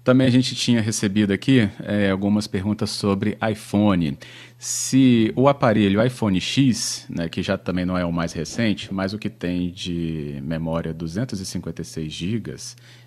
Também 0.04 0.26
a 0.26 0.32
gente 0.32 0.56
tinha 0.56 0.82
recebido 0.82 1.32
aqui 1.32 1.70
é, 1.84 2.10
algumas 2.10 2.48
perguntas 2.48 2.90
sobre 2.90 3.38
iPhone. 3.52 4.18
Se 4.58 5.32
o 5.36 5.48
aparelho 5.48 6.04
iPhone 6.04 6.42
X, 6.42 7.06
né, 7.08 7.30
que 7.30 7.44
já 7.44 7.56
também 7.56 7.86
não 7.86 7.96
é 7.96 8.04
o 8.04 8.12
mais 8.12 8.34
recente, 8.34 8.92
mas 8.92 9.14
o 9.14 9.20
que 9.20 9.30
tem 9.30 9.70
de 9.70 10.40
memória 10.44 10.92
256 10.92 12.12
GB, 12.12 12.56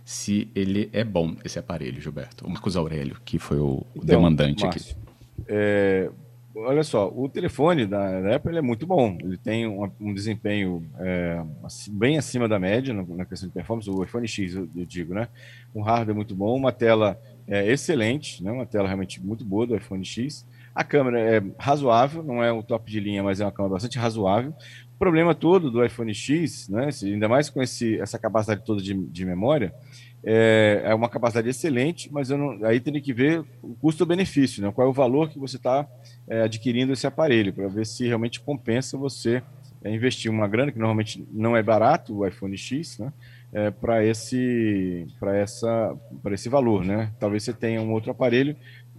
se 0.05 0.49
ele 0.55 0.89
é 0.93 1.03
bom, 1.03 1.35
esse 1.45 1.59
aparelho, 1.59 2.01
Gilberto. 2.01 2.47
O 2.47 2.51
Marcos 2.51 2.77
Aurélio, 2.77 3.17
que 3.25 3.41
foi 3.41 3.59
o, 3.59 3.85
então, 3.97 4.07
demandante 4.07 4.63
Márcio, 4.63 4.93
aqui. 4.93 5.05
É, 5.49 6.11
olha 6.55 6.83
só, 6.85 7.09
o 7.15 7.29
telefone 7.29 7.87
da, 7.87 8.35
Apple 8.37 8.57
é 8.57 8.63
muito 8.63 8.87
bom. 8.87 9.19
Ele 9.21 9.37
tem 9.37 9.67
um, 9.67 9.91
um 10.01 10.15
desempenho 10.15 10.85
é, 10.99 11.43
bem 11.91 12.17
acima 12.17 12.49
da 12.49 12.59
média 12.59 12.95
na, 12.95 13.25
questão 13.25 13.49
de 13.49 13.55
performance. 13.55 13.91
O 13.91 14.03
iPhone 14.03 14.27
X, 14.27 14.55
eu, 14.55 14.69
eu, 14.75 14.85
digo, 14.85 15.15
né? 15.15 15.29
Um 15.75 15.83
hardware 15.83 16.15
muito 16.15 16.35
bom, 16.35 16.57
uma 16.57 16.73
tela 16.73 17.21
é, 17.47 17.71
excelente, 17.71 18.43
né? 18.43 18.53
Uma 18.53 18.67
tela 18.67 18.87
realmente 18.87 19.25
muito 19.25 19.45
boa 19.45 19.67
do 19.67 19.77
iPhone 19.77 20.05
X. 20.05 20.47
A 20.75 20.83
câmera 20.83 21.21
é 21.21 21.43
razoável, 21.59 22.23
não 22.23 22.43
é 22.43 22.51
o 22.53 22.63
top 22.63 22.91
de 22.91 22.99
linha, 22.99 23.23
mas 23.23 23.41
é 23.41 23.45
uma 23.45 23.53
câmera 23.53 23.75
bastante 23.75 23.99
razoável. 23.99 24.53
O 24.95 24.99
problema 24.99 25.35
todo 25.35 25.71
do 25.71 25.85
iPhone 25.85 26.15
X, 26.15 26.69
né? 26.69 26.89
Ainda 27.03 27.29
mais 27.29 27.51
com 27.51 27.63
esse, 27.63 27.99
essa 28.01 28.19
capacidade 28.19 28.65
toda 28.65 28.83
de, 28.83 28.95
de 28.95 29.25
memória, 29.25 29.75
é, 30.25 30.83
é 30.85 30.95
uma 30.95 31.09
capacidade 31.09 31.49
excelente, 31.49 32.11
mas 32.13 32.31
não, 32.31 32.65
aí 32.65 32.81
tem 32.81 33.01
que 33.01 33.13
ver 33.13 33.45
o 33.63 33.75
custo-benefício, 33.75 34.63
né? 34.63 34.73
qual 34.73 34.87
é 34.87 34.91
o 34.91 34.93
valor 34.93 35.29
que 35.29 35.39
você 35.39 35.57
está 35.57 35.87
é, 36.27 36.43
adquirindo 36.43 36.93
esse 36.93 37.07
aparelho, 37.07 37.53
para 37.53 37.69
ver 37.69 37.85
se 37.85 38.07
realmente 38.07 38.41
compensa 38.41 38.97
você 38.97 39.43
é, 39.85 39.95
investir 39.95 40.31
uma 40.31 40.49
grana, 40.49 40.73
que 40.73 40.79
normalmente 40.79 41.27
não 41.31 41.55
é 41.55 41.63
barato, 41.63 42.17
o 42.17 42.27
iPhone 42.27 42.57
X, 42.57 42.99
né? 42.99 43.13
É, 43.53 43.71
para 43.71 44.05
esse, 44.05 45.07
essa, 45.35 45.97
esse 46.33 46.49
valor. 46.49 46.85
Né? 46.85 47.13
Talvez 47.21 47.45
você 47.45 47.53
tenha 47.53 47.81
um 47.81 47.93
outro 47.93 48.11
aparelho 48.11 48.57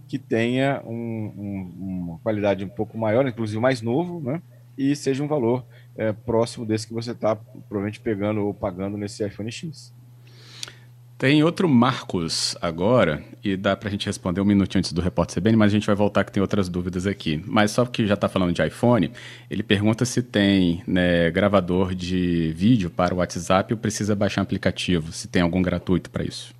que 0.08 0.18
tenha 0.18 0.80
um, 0.86 0.94
um, 1.36 1.74
uma 1.78 2.18
qualidade 2.20 2.64
um 2.64 2.68
pouco 2.68 2.96
maior, 2.96 3.26
inclusive 3.26 3.60
mais 3.60 3.82
novo, 3.82 4.18
né? 4.20 4.40
e 4.78 4.96
seja 4.96 5.22
um 5.22 5.26
valor 5.26 5.66
é, 5.96 6.12
próximo 6.12 6.64
desse 6.64 6.86
que 6.86 6.94
você 6.94 7.10
está 7.10 7.36
provavelmente 7.36 8.00
pegando 8.00 8.46
ou 8.46 8.54
pagando 8.54 8.96
nesse 8.96 9.26
iPhone 9.26 9.50
X. 9.50 9.92
Tem 11.18 11.42
outro 11.42 11.66
Marcos 11.66 12.54
agora, 12.60 13.24
e 13.42 13.56
dá 13.56 13.74
para 13.74 13.88
a 13.88 13.90
gente 13.90 14.04
responder 14.04 14.42
um 14.42 14.44
minutinho 14.44 14.80
antes 14.80 14.92
do 14.92 15.00
repórter 15.00 15.40
CBN, 15.40 15.56
mas 15.56 15.72
a 15.72 15.74
gente 15.74 15.86
vai 15.86 15.96
voltar 15.96 16.24
que 16.24 16.30
tem 16.30 16.42
outras 16.42 16.68
dúvidas 16.68 17.06
aqui. 17.06 17.42
Mas 17.46 17.70
só 17.70 17.86
que 17.86 18.06
já 18.06 18.12
está 18.12 18.28
falando 18.28 18.52
de 18.52 18.62
iPhone, 18.62 19.10
ele 19.48 19.62
pergunta 19.62 20.04
se 20.04 20.22
tem 20.22 20.82
né, 20.86 21.30
gravador 21.30 21.94
de 21.94 22.52
vídeo 22.54 22.90
para 22.90 23.14
o 23.14 23.18
WhatsApp 23.18 23.72
ou 23.72 23.78
precisa 23.78 24.14
baixar 24.14 24.42
um 24.42 24.44
aplicativo, 24.44 25.10
se 25.10 25.26
tem 25.26 25.40
algum 25.40 25.62
gratuito 25.62 26.10
para 26.10 26.22
isso. 26.22 26.54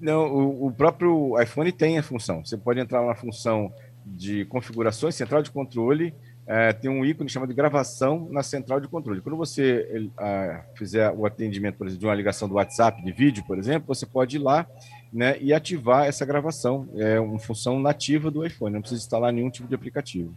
Não, 0.00 0.32
o, 0.32 0.66
o, 0.66 0.70
próprio 0.70 1.40
iPhone 1.42 1.72
tem 1.72 1.98
a 1.98 2.04
função. 2.04 2.44
Você 2.44 2.56
pode 2.56 2.78
entrar 2.78 3.04
na 3.04 3.16
função 3.16 3.72
de 4.04 4.44
configurações, 4.44 5.16
central 5.16 5.42
de 5.42 5.50
controle, 5.50 6.14
é, 6.46 6.72
tem 6.72 6.90
um 6.90 7.04
ícone 7.04 7.28
chamado 7.28 7.48
de 7.48 7.54
gravação 7.54 8.28
na 8.30 8.42
central 8.42 8.80
de 8.80 8.86
controle. 8.86 9.20
Quando 9.20 9.36
você 9.36 9.88
ele, 9.90 10.12
a, 10.16 10.62
fizer 10.76 11.10
o 11.10 11.26
atendimento, 11.26 11.76
por 11.76 11.86
exemplo, 11.86 12.00
de 12.00 12.06
uma 12.06 12.14
ligação 12.14 12.48
do 12.48 12.54
WhatsApp, 12.54 13.02
de 13.02 13.12
vídeo, 13.12 13.44
por 13.46 13.58
exemplo, 13.58 13.86
você 13.88 14.06
pode 14.06 14.36
ir 14.36 14.38
lá 14.38 14.66
né, 15.12 15.36
e 15.40 15.52
ativar 15.52 16.06
essa 16.06 16.24
gravação. 16.24 16.88
É 16.94 17.18
uma 17.18 17.38
função 17.38 17.80
nativa 17.80 18.30
do 18.30 18.46
iPhone, 18.46 18.74
não 18.74 18.80
precisa 18.80 19.02
instalar 19.02 19.32
nenhum 19.32 19.50
tipo 19.50 19.68
de 19.68 19.74
aplicativo. 19.74 20.32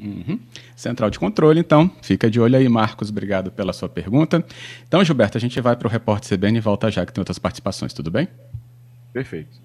Uhum. 0.00 0.40
Central 0.74 1.10
de 1.10 1.18
controle, 1.18 1.60
então. 1.60 1.90
Fica 2.00 2.30
de 2.30 2.40
olho 2.40 2.56
aí, 2.56 2.68
Marcos. 2.68 3.10
Obrigado 3.10 3.52
pela 3.52 3.74
sua 3.74 3.88
pergunta. 3.88 4.42
Então, 4.88 5.04
Gilberto, 5.04 5.36
a 5.36 5.40
gente 5.40 5.60
vai 5.60 5.76
para 5.76 5.86
o 5.86 5.90
Repórter 5.90 6.36
CBN 6.36 6.56
e 6.56 6.60
volta 6.60 6.90
já 6.90 7.04
que 7.04 7.12
tem 7.12 7.20
outras 7.20 7.38
participações, 7.38 7.92
tudo 7.92 8.10
bem? 8.10 8.26
Perfeito. 9.12 9.60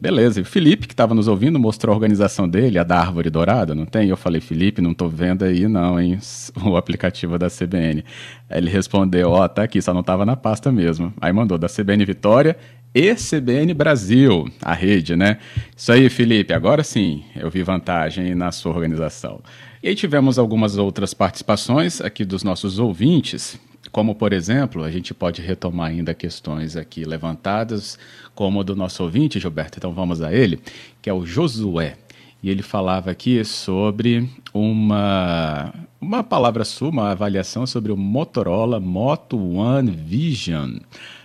Beleza. 0.00 0.40
E 0.40 0.42
o 0.42 0.46
Felipe, 0.46 0.86
que 0.86 0.92
estava 0.92 1.14
nos 1.14 1.28
ouvindo, 1.28 1.58
mostrou 1.58 1.92
a 1.92 1.96
organização 1.96 2.48
dele, 2.48 2.78
a 2.78 2.84
da 2.84 2.98
Árvore 2.98 3.30
Dourada, 3.30 3.74
não 3.74 3.86
tem? 3.86 4.08
Eu 4.08 4.16
falei, 4.16 4.40
Felipe, 4.40 4.82
não 4.82 4.92
estou 4.92 5.08
vendo 5.08 5.44
aí 5.44 5.66
não, 5.66 5.98
hein, 6.00 6.18
o 6.64 6.76
aplicativo 6.76 7.38
da 7.38 7.48
CBN. 7.48 8.04
Aí 8.50 8.58
ele 8.58 8.70
respondeu, 8.70 9.30
ó, 9.30 9.44
oh, 9.44 9.48
tá 9.48 9.62
aqui, 9.62 9.80
só 9.80 9.92
não 9.92 10.00
estava 10.00 10.26
na 10.26 10.36
pasta 10.36 10.70
mesmo. 10.70 11.12
Aí 11.20 11.32
mandou 11.32 11.56
da 11.58 11.68
CBN 11.68 12.04
Vitória 12.04 12.56
e 12.94 13.14
CBN 13.14 13.74
Brasil, 13.74 14.48
a 14.62 14.72
rede, 14.72 15.16
né? 15.16 15.38
Isso 15.76 15.90
aí, 15.90 16.08
Felipe, 16.08 16.52
agora 16.52 16.84
sim 16.84 17.24
eu 17.34 17.50
vi 17.50 17.62
vantagem 17.62 18.34
na 18.34 18.52
sua 18.52 18.72
organização. 18.72 19.40
E 19.82 19.88
aí 19.88 19.94
tivemos 19.94 20.38
algumas 20.38 20.78
outras 20.78 21.12
participações 21.12 22.00
aqui 22.00 22.24
dos 22.24 22.44
nossos 22.44 22.78
ouvintes, 22.78 23.58
como 23.94 24.12
por 24.12 24.32
exemplo, 24.32 24.82
a 24.82 24.90
gente 24.90 25.14
pode 25.14 25.40
retomar 25.40 25.90
ainda 25.90 26.12
questões 26.12 26.76
aqui 26.76 27.04
levantadas 27.04 27.96
como 28.34 28.64
do 28.64 28.74
nosso 28.74 29.04
ouvinte, 29.04 29.38
Gilberto. 29.38 29.78
Então 29.78 29.92
vamos 29.92 30.20
a 30.20 30.34
ele, 30.34 30.58
que 31.00 31.08
é 31.08 31.12
o 31.12 31.24
Josué. 31.24 31.96
E 32.42 32.50
ele 32.50 32.60
falava 32.60 33.12
aqui 33.12 33.44
sobre 33.44 34.28
uma, 34.52 35.72
uma 36.00 36.24
palavra 36.24 36.64
sua, 36.64 36.88
uma 36.88 37.12
avaliação 37.12 37.68
sobre 37.68 37.92
o 37.92 37.96
Motorola 37.96 38.80
Moto 38.80 39.38
One 39.38 39.92
Vision. 39.92 40.78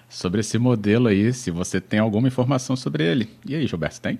Sobre 0.07 0.41
esse 0.41 0.59
modelo 0.59 1.07
aí, 1.07 1.33
se 1.33 1.49
você 1.49 1.81
tem 1.81 1.99
alguma 1.99 2.27
informação 2.27 2.75
sobre 2.75 3.03
ele. 3.03 3.27
E 3.47 3.55
aí, 3.55 3.65
Gilberto, 3.65 3.99
tem? 3.99 4.19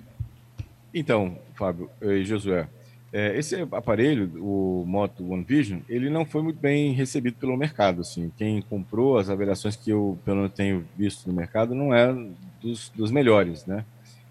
Então, 0.91 1.38
Fábio 1.53 1.88
e 2.01 2.25
Josué, 2.25 2.67
é, 3.11 3.37
esse 3.37 3.55
aparelho, 3.71 4.31
o 4.37 4.85
Moto 4.85 5.31
One 5.31 5.43
Vision, 5.43 5.79
ele 5.89 6.09
não 6.09 6.25
foi 6.25 6.43
muito 6.43 6.59
bem 6.59 6.93
recebido 6.93 7.37
pelo 7.37 7.57
mercado. 7.57 8.01
Assim. 8.01 8.31
Quem 8.37 8.61
comprou, 8.61 9.17
as 9.17 9.29
avaliações 9.29 9.75
que 9.75 9.89
eu 9.89 10.17
pelo 10.23 10.37
menos 10.37 10.53
tenho 10.53 10.85
visto 10.97 11.27
no 11.27 11.33
mercado, 11.33 11.73
não 11.73 11.93
é 11.93 12.15
dos, 12.61 12.89
dos 12.95 13.11
melhores. 13.11 13.65
Né? 13.65 13.83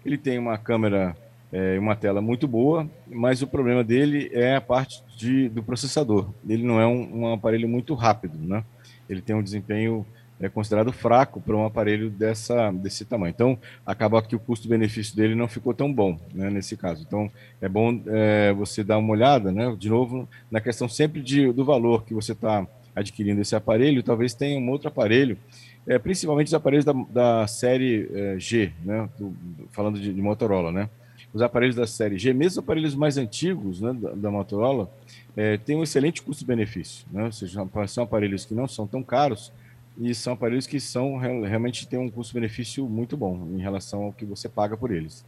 Ele 0.05 0.17
tem 0.17 0.39
uma 0.39 0.57
câmera 0.57 1.15
e 1.51 1.75
é, 1.75 1.79
uma 1.79 1.95
tela 1.95 2.21
muito 2.21 2.47
boa, 2.47 2.89
mas 3.07 3.41
o 3.41 3.47
problema 3.47 3.83
dele 3.83 4.29
é 4.33 4.55
a 4.55 4.61
parte 4.61 5.03
de, 5.17 5.49
do 5.49 5.63
processador. 5.63 6.29
Ele 6.47 6.63
não 6.63 6.79
é 6.79 6.87
um, 6.87 7.21
um 7.21 7.33
aparelho 7.33 7.67
muito 7.67 7.93
rápido. 7.95 8.37
Né? 8.37 8.63
Ele 9.09 9.21
tem 9.21 9.35
um 9.35 9.43
desempenho 9.43 10.05
é 10.39 10.47
considerado 10.47 10.91
fraco 10.91 11.41
para 11.41 11.55
um 11.55 11.65
aparelho 11.65 12.09
dessa, 12.09 12.71
desse 12.71 13.03
tamanho. 13.03 13.31
Então, 13.31 13.57
acaba 13.85 14.21
que 14.21 14.35
o 14.35 14.39
custo-benefício 14.39 15.15
dele 15.15 15.35
não 15.35 15.47
ficou 15.47 15.73
tão 15.73 15.91
bom 15.91 16.17
né, 16.33 16.49
nesse 16.49 16.77
caso. 16.77 17.03
Então, 17.05 17.29
é 17.59 17.67
bom 17.67 18.01
é, 18.07 18.53
você 18.53 18.83
dar 18.83 18.97
uma 18.97 19.11
olhada, 19.11 19.51
né, 19.51 19.75
de 19.77 19.89
novo, 19.89 20.27
na 20.49 20.61
questão 20.61 20.87
sempre 20.87 21.21
de, 21.21 21.51
do 21.51 21.65
valor 21.65 22.05
que 22.05 22.13
você 22.13 22.31
está 22.31 22.65
adquirindo 22.95 23.41
esse 23.41 23.55
aparelho. 23.55 24.01
Talvez 24.01 24.33
tenha 24.33 24.59
um 24.59 24.69
outro 24.69 24.87
aparelho, 24.87 25.37
é, 25.85 25.99
principalmente 25.99 26.47
os 26.47 26.53
aparelhos 26.53 26.85
da, 26.85 26.93
da 26.93 27.47
série 27.47 28.09
é, 28.13 28.39
G, 28.39 28.71
né, 28.83 29.09
do, 29.19 29.35
falando 29.71 29.99
de, 29.99 30.13
de, 30.13 30.21
Motorola. 30.21 30.71
Né? 30.71 30.89
Os 31.33 31.41
aparelhos 31.41 31.75
da 31.75 31.85
série 31.85 32.17
G, 32.17 32.33
mesmo 32.33 32.59
os 32.61 32.65
aparelhos 32.65 32.95
mais 32.95 33.17
antigos 33.17 33.81
né, 33.81 33.91
da, 33.91 34.11
da 34.11 34.31
Motorola, 34.31 34.89
é, 35.35 35.57
têm 35.57 35.75
um 35.75 35.83
excelente 35.83 36.21
custo-benefício. 36.21 37.05
Né? 37.11 37.25
Ou 37.25 37.31
seja, 37.33 37.61
são 37.87 38.03
aparelhos 38.05 38.45
que 38.45 38.53
não 38.53 38.69
são 38.69 38.87
tão 38.87 39.03
caros 39.03 39.51
e 39.99 40.15
são 40.15 40.33
aparelhos 40.33 40.65
que 40.65 40.79
são 40.79 41.17
realmente 41.17 41.87
têm 41.87 41.99
um 41.99 42.09
custo-benefício 42.09 42.87
muito 42.87 43.17
bom 43.17 43.47
em 43.53 43.61
relação 43.61 44.03
ao 44.03 44.13
que 44.13 44.25
você 44.25 44.47
paga 44.47 44.77
por 44.77 44.91
eles. 44.91 45.25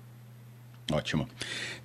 Ótimo. 0.92 1.28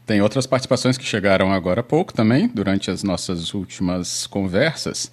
Tem 0.04 0.20
outras 0.20 0.46
participações 0.46 0.96
que 0.96 1.04
chegaram 1.04 1.52
agora 1.52 1.80
há 1.80 1.84
pouco 1.84 2.12
também, 2.12 2.48
durante 2.48 2.90
as 2.90 3.02
nossas 3.02 3.54
últimas 3.54 4.26
conversas. 4.26 5.12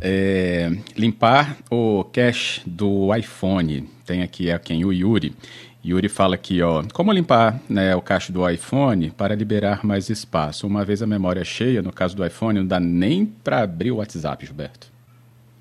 É, 0.00 0.70
limpar 0.96 1.56
o 1.70 2.04
cache 2.04 2.62
do 2.64 3.14
iPhone. 3.14 3.88
Tem 4.06 4.22
aqui 4.22 4.50
a 4.50 4.58
quem? 4.58 4.84
O 4.84 4.92
Yuri. 4.92 5.34
Yuri 5.84 6.08
fala 6.08 6.34
aqui, 6.34 6.60
ó, 6.60 6.84
como 6.92 7.10
limpar 7.10 7.58
né, 7.68 7.96
o 7.96 8.02
cache 8.02 8.30
do 8.30 8.48
iPhone 8.48 9.10
para 9.10 9.34
liberar 9.34 9.84
mais 9.84 10.10
espaço? 10.10 10.66
Uma 10.66 10.84
vez 10.84 11.02
a 11.02 11.06
memória 11.06 11.42
cheia, 11.42 11.80
no 11.80 11.92
caso 11.92 12.14
do 12.14 12.24
iPhone, 12.24 12.60
não 12.60 12.66
dá 12.66 12.78
nem 12.78 13.24
para 13.24 13.62
abrir 13.62 13.90
o 13.90 13.96
WhatsApp, 13.96 14.44
Gilberto. 14.44 14.99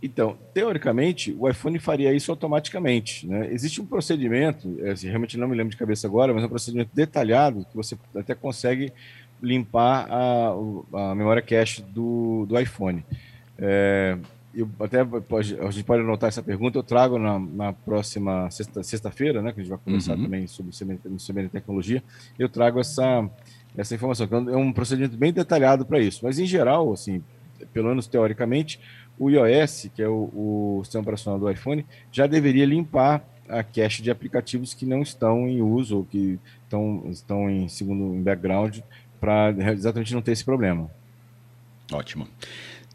Então, 0.02 0.38
teoricamente, 0.54 1.36
o 1.38 1.50
iPhone 1.50 1.78
faria 1.78 2.14
isso 2.14 2.32
automaticamente. 2.32 3.28
Né? 3.28 3.52
Existe 3.52 3.82
um 3.82 3.86
procedimento, 3.86 4.78
é, 4.80 4.92
assim, 4.92 5.08
realmente 5.08 5.38
não 5.38 5.48
me 5.48 5.56
lembro 5.56 5.72
de 5.72 5.78
cabeça 5.78 6.08
agora, 6.08 6.34
mas 6.34 6.44
é 6.44 6.46
um 6.46 6.50
procedimento 6.50 6.92
detalhado 6.94 7.66
que 7.70 7.76
você 7.76 7.98
até 8.16 8.34
consegue 8.34 8.94
limpar 9.42 10.08
a, 10.10 10.54
a 11.12 11.16
memória 11.16 11.42
cache 11.42 11.82
do, 11.82 12.46
do 12.48 12.58
iPhone. 12.60 13.04
É, 13.58 14.18
eu 14.54 14.70
até 14.80 15.04
pode, 15.04 15.60
a 15.60 15.70
gente 15.70 15.84
pode 15.84 16.02
anotar 16.02 16.30
essa 16.30 16.42
pergunta, 16.42 16.78
eu 16.78 16.84
trago 16.84 17.20
na, 17.20 17.38
na 17.38 17.74
próxima 17.74 18.50
sexta-feira, 18.50 18.84
sexta 18.84 19.42
né, 19.42 19.52
que 19.52 19.60
a 19.60 19.64
gente 19.64 19.70
vai 19.70 19.80
conversar 19.84 20.18
uhum. 20.18 20.24
também 20.24 20.48
sobre 20.48 20.72
CBN 20.72 21.50
Tecnologia, 21.50 22.02
eu 22.38 22.50
trago 22.50 22.80
essa, 22.80 23.30
essa 23.78 23.96
informação. 23.96 24.28
É 24.50 24.56
um 24.56 24.72
procedimento 24.72 25.18
bem 25.18 25.32
detalhado 25.32 25.86
para 25.86 26.00
isso. 26.00 26.22
Mas, 26.24 26.40
em 26.40 26.46
geral, 26.46 26.92
assim, 26.92 27.22
pelo 27.74 27.90
menos 27.90 28.08
teoricamente, 28.08 28.80
o 29.20 29.30
iOS, 29.30 29.90
que 29.94 30.02
é 30.02 30.08
o, 30.08 30.32
o 30.34 30.82
sistema 30.84 31.02
operacional 31.02 31.40
do 31.40 31.52
iPhone, 31.52 31.86
já 32.12 32.26
deveria 32.26 32.66
limpar 32.66 33.24
a 33.48 33.64
cache 33.64 34.02
de 34.02 34.10
aplicativos 34.10 34.74
que 34.74 34.86
não 34.86 35.02
estão 35.02 35.48
em 35.48 35.62
uso 35.62 35.98
ou 35.98 36.06
que 36.06 36.40
estão, 36.64 37.04
estão 37.10 37.50
em 37.50 37.68
segundo 37.68 38.16
em 38.16 38.22
background 38.22 38.80
para 39.20 39.52
exatamente 39.74 40.14
não 40.14 40.22
ter 40.22 40.32
esse 40.32 40.46
problema. 40.46 40.90
Ótimo. 41.92 42.28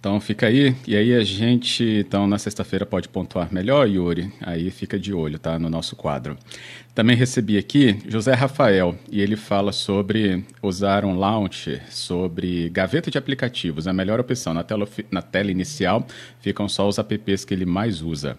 Então 0.04 0.20
fica 0.20 0.48
aí, 0.48 0.76
e 0.86 0.94
aí 0.94 1.14
a 1.14 1.24
gente, 1.24 1.82
então 1.82 2.26
na 2.26 2.36
sexta-feira 2.36 2.84
pode 2.84 3.08
pontuar 3.08 3.48
melhor, 3.50 3.88
Yuri, 3.88 4.30
aí 4.42 4.70
fica 4.70 4.98
de 4.98 5.14
olho, 5.14 5.38
tá, 5.38 5.58
no 5.58 5.70
nosso 5.70 5.96
quadro. 5.96 6.36
Também 6.94 7.16
recebi 7.16 7.56
aqui 7.56 7.98
José 8.06 8.34
Rafael, 8.34 8.94
e 9.10 9.22
ele 9.22 9.34
fala 9.34 9.72
sobre 9.72 10.44
usar 10.62 11.06
um 11.06 11.18
launcher, 11.18 11.90
sobre 11.90 12.68
gaveta 12.68 13.10
de 13.10 13.16
aplicativos, 13.16 13.88
a 13.88 13.94
melhor 13.94 14.20
opção, 14.20 14.52
na 14.52 14.62
tela, 14.62 14.86
na 15.10 15.22
tela 15.22 15.50
inicial 15.50 16.06
ficam 16.38 16.68
só 16.68 16.86
os 16.86 16.98
apps 16.98 17.46
que 17.46 17.54
ele 17.54 17.64
mais 17.64 18.02
usa. 18.02 18.36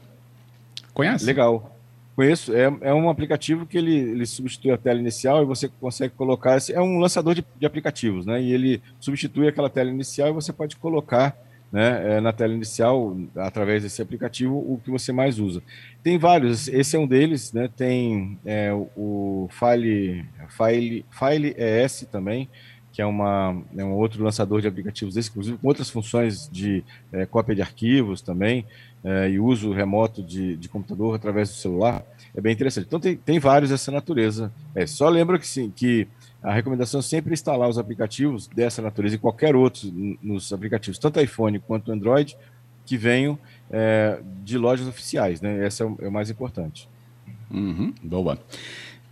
Conhece? 0.93 1.25
Legal. 1.25 1.75
Conheço, 2.15 2.53
é, 2.53 2.71
é 2.81 2.93
um 2.93 3.09
aplicativo 3.09 3.65
que 3.65 3.75
ele, 3.75 3.95
ele 3.95 4.27
substitui 4.27 4.69
a 4.69 4.77
tela 4.77 4.99
inicial 4.99 5.41
e 5.41 5.45
você 5.47 5.67
consegue 5.67 6.13
colocar, 6.13 6.59
é 6.69 6.79
um 6.79 6.99
lançador 6.99 7.33
de, 7.33 7.43
de 7.59 7.65
aplicativos, 7.65 8.23
né, 8.23 8.39
e 8.39 8.53
ele 8.53 8.83
substitui 8.99 9.47
aquela 9.47 9.67
tela 9.67 9.89
inicial 9.89 10.29
e 10.29 10.31
você 10.31 10.53
pode 10.53 10.75
colocar 10.75 11.35
né, 11.75 12.15
é, 12.15 12.21
na 12.21 12.31
tela 12.31 12.53
inicial, 12.53 13.17
através 13.35 13.83
desse 13.83 14.01
aplicativo, 14.01 14.55
o 14.55 14.79
que 14.81 14.89
você 14.89 15.11
mais 15.11 15.39
usa. 15.39 15.61
Tem 16.01 16.17
vários, 16.17 16.69
esse 16.69 16.95
é 16.95 16.99
um 16.99 17.05
deles, 17.05 17.51
né, 17.51 17.69
tem 17.75 18.39
é, 18.45 18.71
o 18.95 19.49
File, 19.51 20.25
File, 20.47 21.05
File 21.11 21.53
ES 21.57 22.07
também, 22.09 22.47
que 22.93 23.01
é, 23.01 23.05
uma, 23.05 23.61
é 23.77 23.83
um 23.83 23.91
outro 23.91 24.23
lançador 24.23 24.61
de 24.61 24.69
aplicativos 24.69 25.15
desse, 25.15 25.29
inclusive 25.29 25.57
com 25.57 25.67
outras 25.67 25.89
funções 25.89 26.49
de 26.49 26.81
é, 27.11 27.25
cópia 27.25 27.53
de 27.53 27.61
arquivos 27.61 28.21
também, 28.21 28.65
é, 29.03 29.31
e 29.31 29.37
uso 29.37 29.73
remoto 29.73 30.23
de, 30.23 30.55
de 30.55 30.69
computador 30.69 31.13
através 31.13 31.49
do 31.49 31.55
celular. 31.55 32.05
É 32.33 32.39
bem 32.39 32.53
interessante. 32.53 32.85
Então 32.87 33.01
tem, 33.01 33.17
tem 33.17 33.37
vários 33.37 33.69
dessa 33.69 33.91
natureza. 33.91 34.49
É, 34.73 34.87
só 34.87 35.09
lembra 35.09 35.37
que 35.37 35.45
sim, 35.45 35.73
que 35.75 36.07
a 36.45 36.53
recomendação 36.53 36.99
é 36.99 37.03
sempre 37.03 37.33
instalar 37.33 37.67
os 37.67 37.79
aplicativos 37.79 38.47
dessa 38.47 38.81
natureza 38.81 39.15
e 39.15 39.17
qualquer 39.17 39.55
outro 39.55 39.91
nos 40.21 40.53
aplicativos, 40.53 40.99
tanto 40.99 41.19
iPhone 41.19 41.59
quanto 41.59 41.91
Android, 41.91 42.37
que 42.85 42.95
venham 42.97 43.37
é, 43.71 44.19
de 44.43 44.55
lojas 44.55 44.87
oficiais, 44.87 45.41
né? 45.41 45.65
Esse 45.65 45.81
é 45.81 45.85
o, 45.85 45.97
é 45.99 46.07
o 46.07 46.11
mais 46.11 46.29
importante. 46.29 46.87
Uhum, 47.49 47.91
boa. 48.03 48.37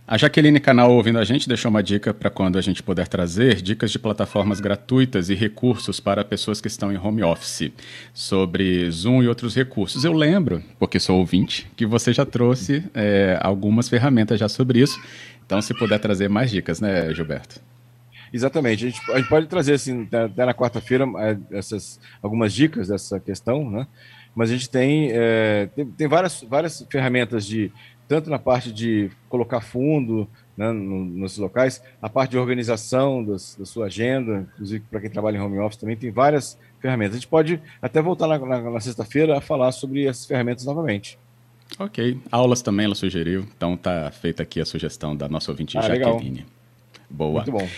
A 0.06 0.18
Jaqueline 0.18 0.60
Canal 0.60 0.92
ouvindo 0.92 1.18
a 1.18 1.24
gente 1.24 1.48
deixou 1.48 1.70
uma 1.70 1.82
dica 1.82 2.12
para 2.12 2.28
quando 2.28 2.58
a 2.58 2.60
gente 2.60 2.82
puder 2.82 3.08
trazer 3.08 3.62
dicas 3.62 3.90
de 3.90 3.98
plataformas 3.98 4.60
gratuitas 4.60 5.30
e 5.30 5.34
recursos 5.34 5.98
para 5.98 6.22
pessoas 6.22 6.60
que 6.60 6.68
estão 6.68 6.92
em 6.92 6.98
home 6.98 7.22
office 7.22 7.72
sobre 8.12 8.88
Zoom 8.90 9.22
e 9.22 9.28
outros 9.28 9.56
recursos. 9.56 10.04
Eu 10.04 10.12
lembro, 10.12 10.62
porque 10.78 11.00
sou 11.00 11.18
ouvinte, 11.18 11.66
que 11.74 11.86
você 11.86 12.12
já 12.12 12.26
trouxe 12.26 12.84
é, 12.92 13.38
algumas 13.40 13.88
ferramentas 13.88 14.38
já 14.38 14.46
sobre 14.46 14.80
isso 14.80 15.00
então, 15.46 15.60
se 15.60 15.74
puder 15.74 15.98
trazer 15.98 16.28
mais 16.28 16.50
dicas, 16.50 16.80
né, 16.80 17.12
Gilberto? 17.12 17.60
Exatamente. 18.32 18.84
A 18.84 18.90
gente, 18.90 19.12
a 19.12 19.18
gente 19.18 19.28
pode 19.28 19.46
trazer, 19.46 19.74
assim, 19.74 20.08
até 20.10 20.44
na 20.44 20.52
quarta-feira, 20.54 21.06
é, 21.18 21.56
essas 21.56 22.00
algumas 22.20 22.52
dicas 22.52 22.88
dessa 22.88 23.20
questão, 23.20 23.70
né? 23.70 23.86
Mas 24.34 24.50
a 24.50 24.54
gente 24.54 24.68
tem, 24.68 25.10
é, 25.12 25.68
tem, 25.76 25.86
tem, 25.86 26.08
várias, 26.08 26.42
várias 26.42 26.84
ferramentas 26.90 27.46
de, 27.46 27.70
tanto 28.08 28.28
na 28.28 28.38
parte 28.38 28.72
de 28.72 29.08
colocar 29.28 29.60
fundo 29.60 30.28
né, 30.56 30.72
nos 30.72 31.38
locais, 31.38 31.80
a 32.02 32.08
parte 32.08 32.32
de 32.32 32.38
organização 32.38 33.24
das, 33.24 33.54
da 33.56 33.64
sua 33.64 33.86
agenda, 33.86 34.48
inclusive 34.54 34.84
para 34.90 35.00
quem 35.00 35.10
trabalha 35.10 35.36
em 35.36 35.40
home 35.40 35.58
office 35.58 35.78
também, 35.78 35.96
tem 35.96 36.10
várias 36.10 36.58
ferramentas. 36.80 37.14
A 37.14 37.18
gente 37.18 37.28
pode 37.28 37.62
até 37.80 38.02
voltar 38.02 38.26
na, 38.26 38.38
na, 38.38 38.70
na 38.70 38.80
sexta-feira 38.80 39.38
a 39.38 39.40
falar 39.40 39.70
sobre 39.70 40.06
essas 40.06 40.26
ferramentas 40.26 40.64
novamente. 40.64 41.18
Ok. 41.78 42.18
Aulas 42.30 42.62
também 42.62 42.86
ela 42.86 42.94
sugeriu, 42.94 43.46
então 43.56 43.76
tá 43.76 44.10
feita 44.10 44.42
aqui 44.42 44.60
a 44.60 44.64
sugestão 44.64 45.16
da 45.16 45.28
nossa 45.28 45.50
ouvinte 45.50 45.76
ah, 45.76 45.82
Jaqueline. 45.82 46.30
Legal. 46.30 46.46
Boa. 47.10 47.44
Muito 47.44 47.52
bom. 47.52 47.68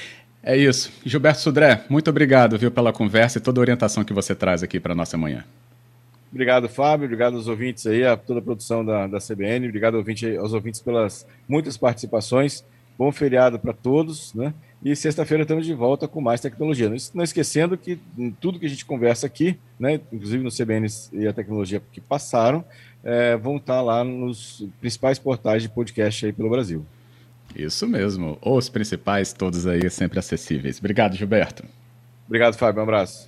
É 0.42 0.56
isso. 0.56 0.92
Gilberto 1.04 1.40
Sudré, 1.40 1.84
muito 1.88 2.08
obrigado 2.08 2.56
viu, 2.56 2.70
pela 2.70 2.92
conversa 2.92 3.38
e 3.38 3.40
toda 3.40 3.60
a 3.60 3.62
orientação 3.62 4.04
que 4.04 4.12
você 4.12 4.34
traz 4.34 4.62
aqui 4.62 4.78
para 4.78 4.94
nossa 4.94 5.16
manhã. 5.16 5.44
Obrigado, 6.30 6.68
Fábio. 6.68 7.06
Obrigado 7.06 7.36
aos 7.36 7.48
ouvintes 7.48 7.86
aí, 7.86 8.04
a 8.04 8.16
toda 8.16 8.40
a 8.40 8.42
produção 8.42 8.84
da, 8.84 9.06
da 9.06 9.18
CBN. 9.18 9.66
Obrigado 9.66 9.94
ouvinte, 9.94 10.36
aos 10.36 10.52
ouvintes 10.52 10.80
pelas 10.80 11.26
muitas 11.48 11.76
participações. 11.76 12.64
Bom 12.98 13.10
feriado 13.10 13.58
para 13.58 13.72
todos, 13.72 14.32
né? 14.34 14.54
E 14.84 14.94
sexta-feira 14.94 15.42
estamos 15.42 15.66
de 15.66 15.74
volta 15.74 16.06
com 16.06 16.20
mais 16.20 16.40
tecnologia. 16.40 16.92
Não 17.14 17.24
esquecendo 17.24 17.76
que 17.76 17.98
tudo 18.40 18.58
que 18.58 18.66
a 18.66 18.68
gente 18.68 18.84
conversa 18.84 19.26
aqui, 19.26 19.58
né, 19.80 20.00
inclusive 20.12 20.44
no 20.44 20.50
CBN 20.50 20.86
e 21.12 21.26
a 21.26 21.32
tecnologia 21.32 21.82
que 21.90 22.00
passaram, 22.00 22.64
é, 23.04 23.36
vão 23.36 23.56
estar 23.56 23.80
lá 23.80 24.02
nos 24.02 24.66
principais 24.80 25.18
portais 25.18 25.62
de 25.62 25.68
podcast 25.68 26.26
aí 26.26 26.32
pelo 26.32 26.50
Brasil. 26.50 26.84
Isso 27.54 27.86
mesmo. 27.86 28.38
Os 28.42 28.68
principais, 28.68 29.32
todos 29.32 29.66
aí 29.66 29.88
sempre 29.88 30.18
acessíveis. 30.18 30.78
Obrigado, 30.78 31.16
Gilberto. 31.16 31.64
Obrigado, 32.26 32.54
Fábio. 32.54 32.80
Um 32.80 32.82
abraço. 32.82 33.24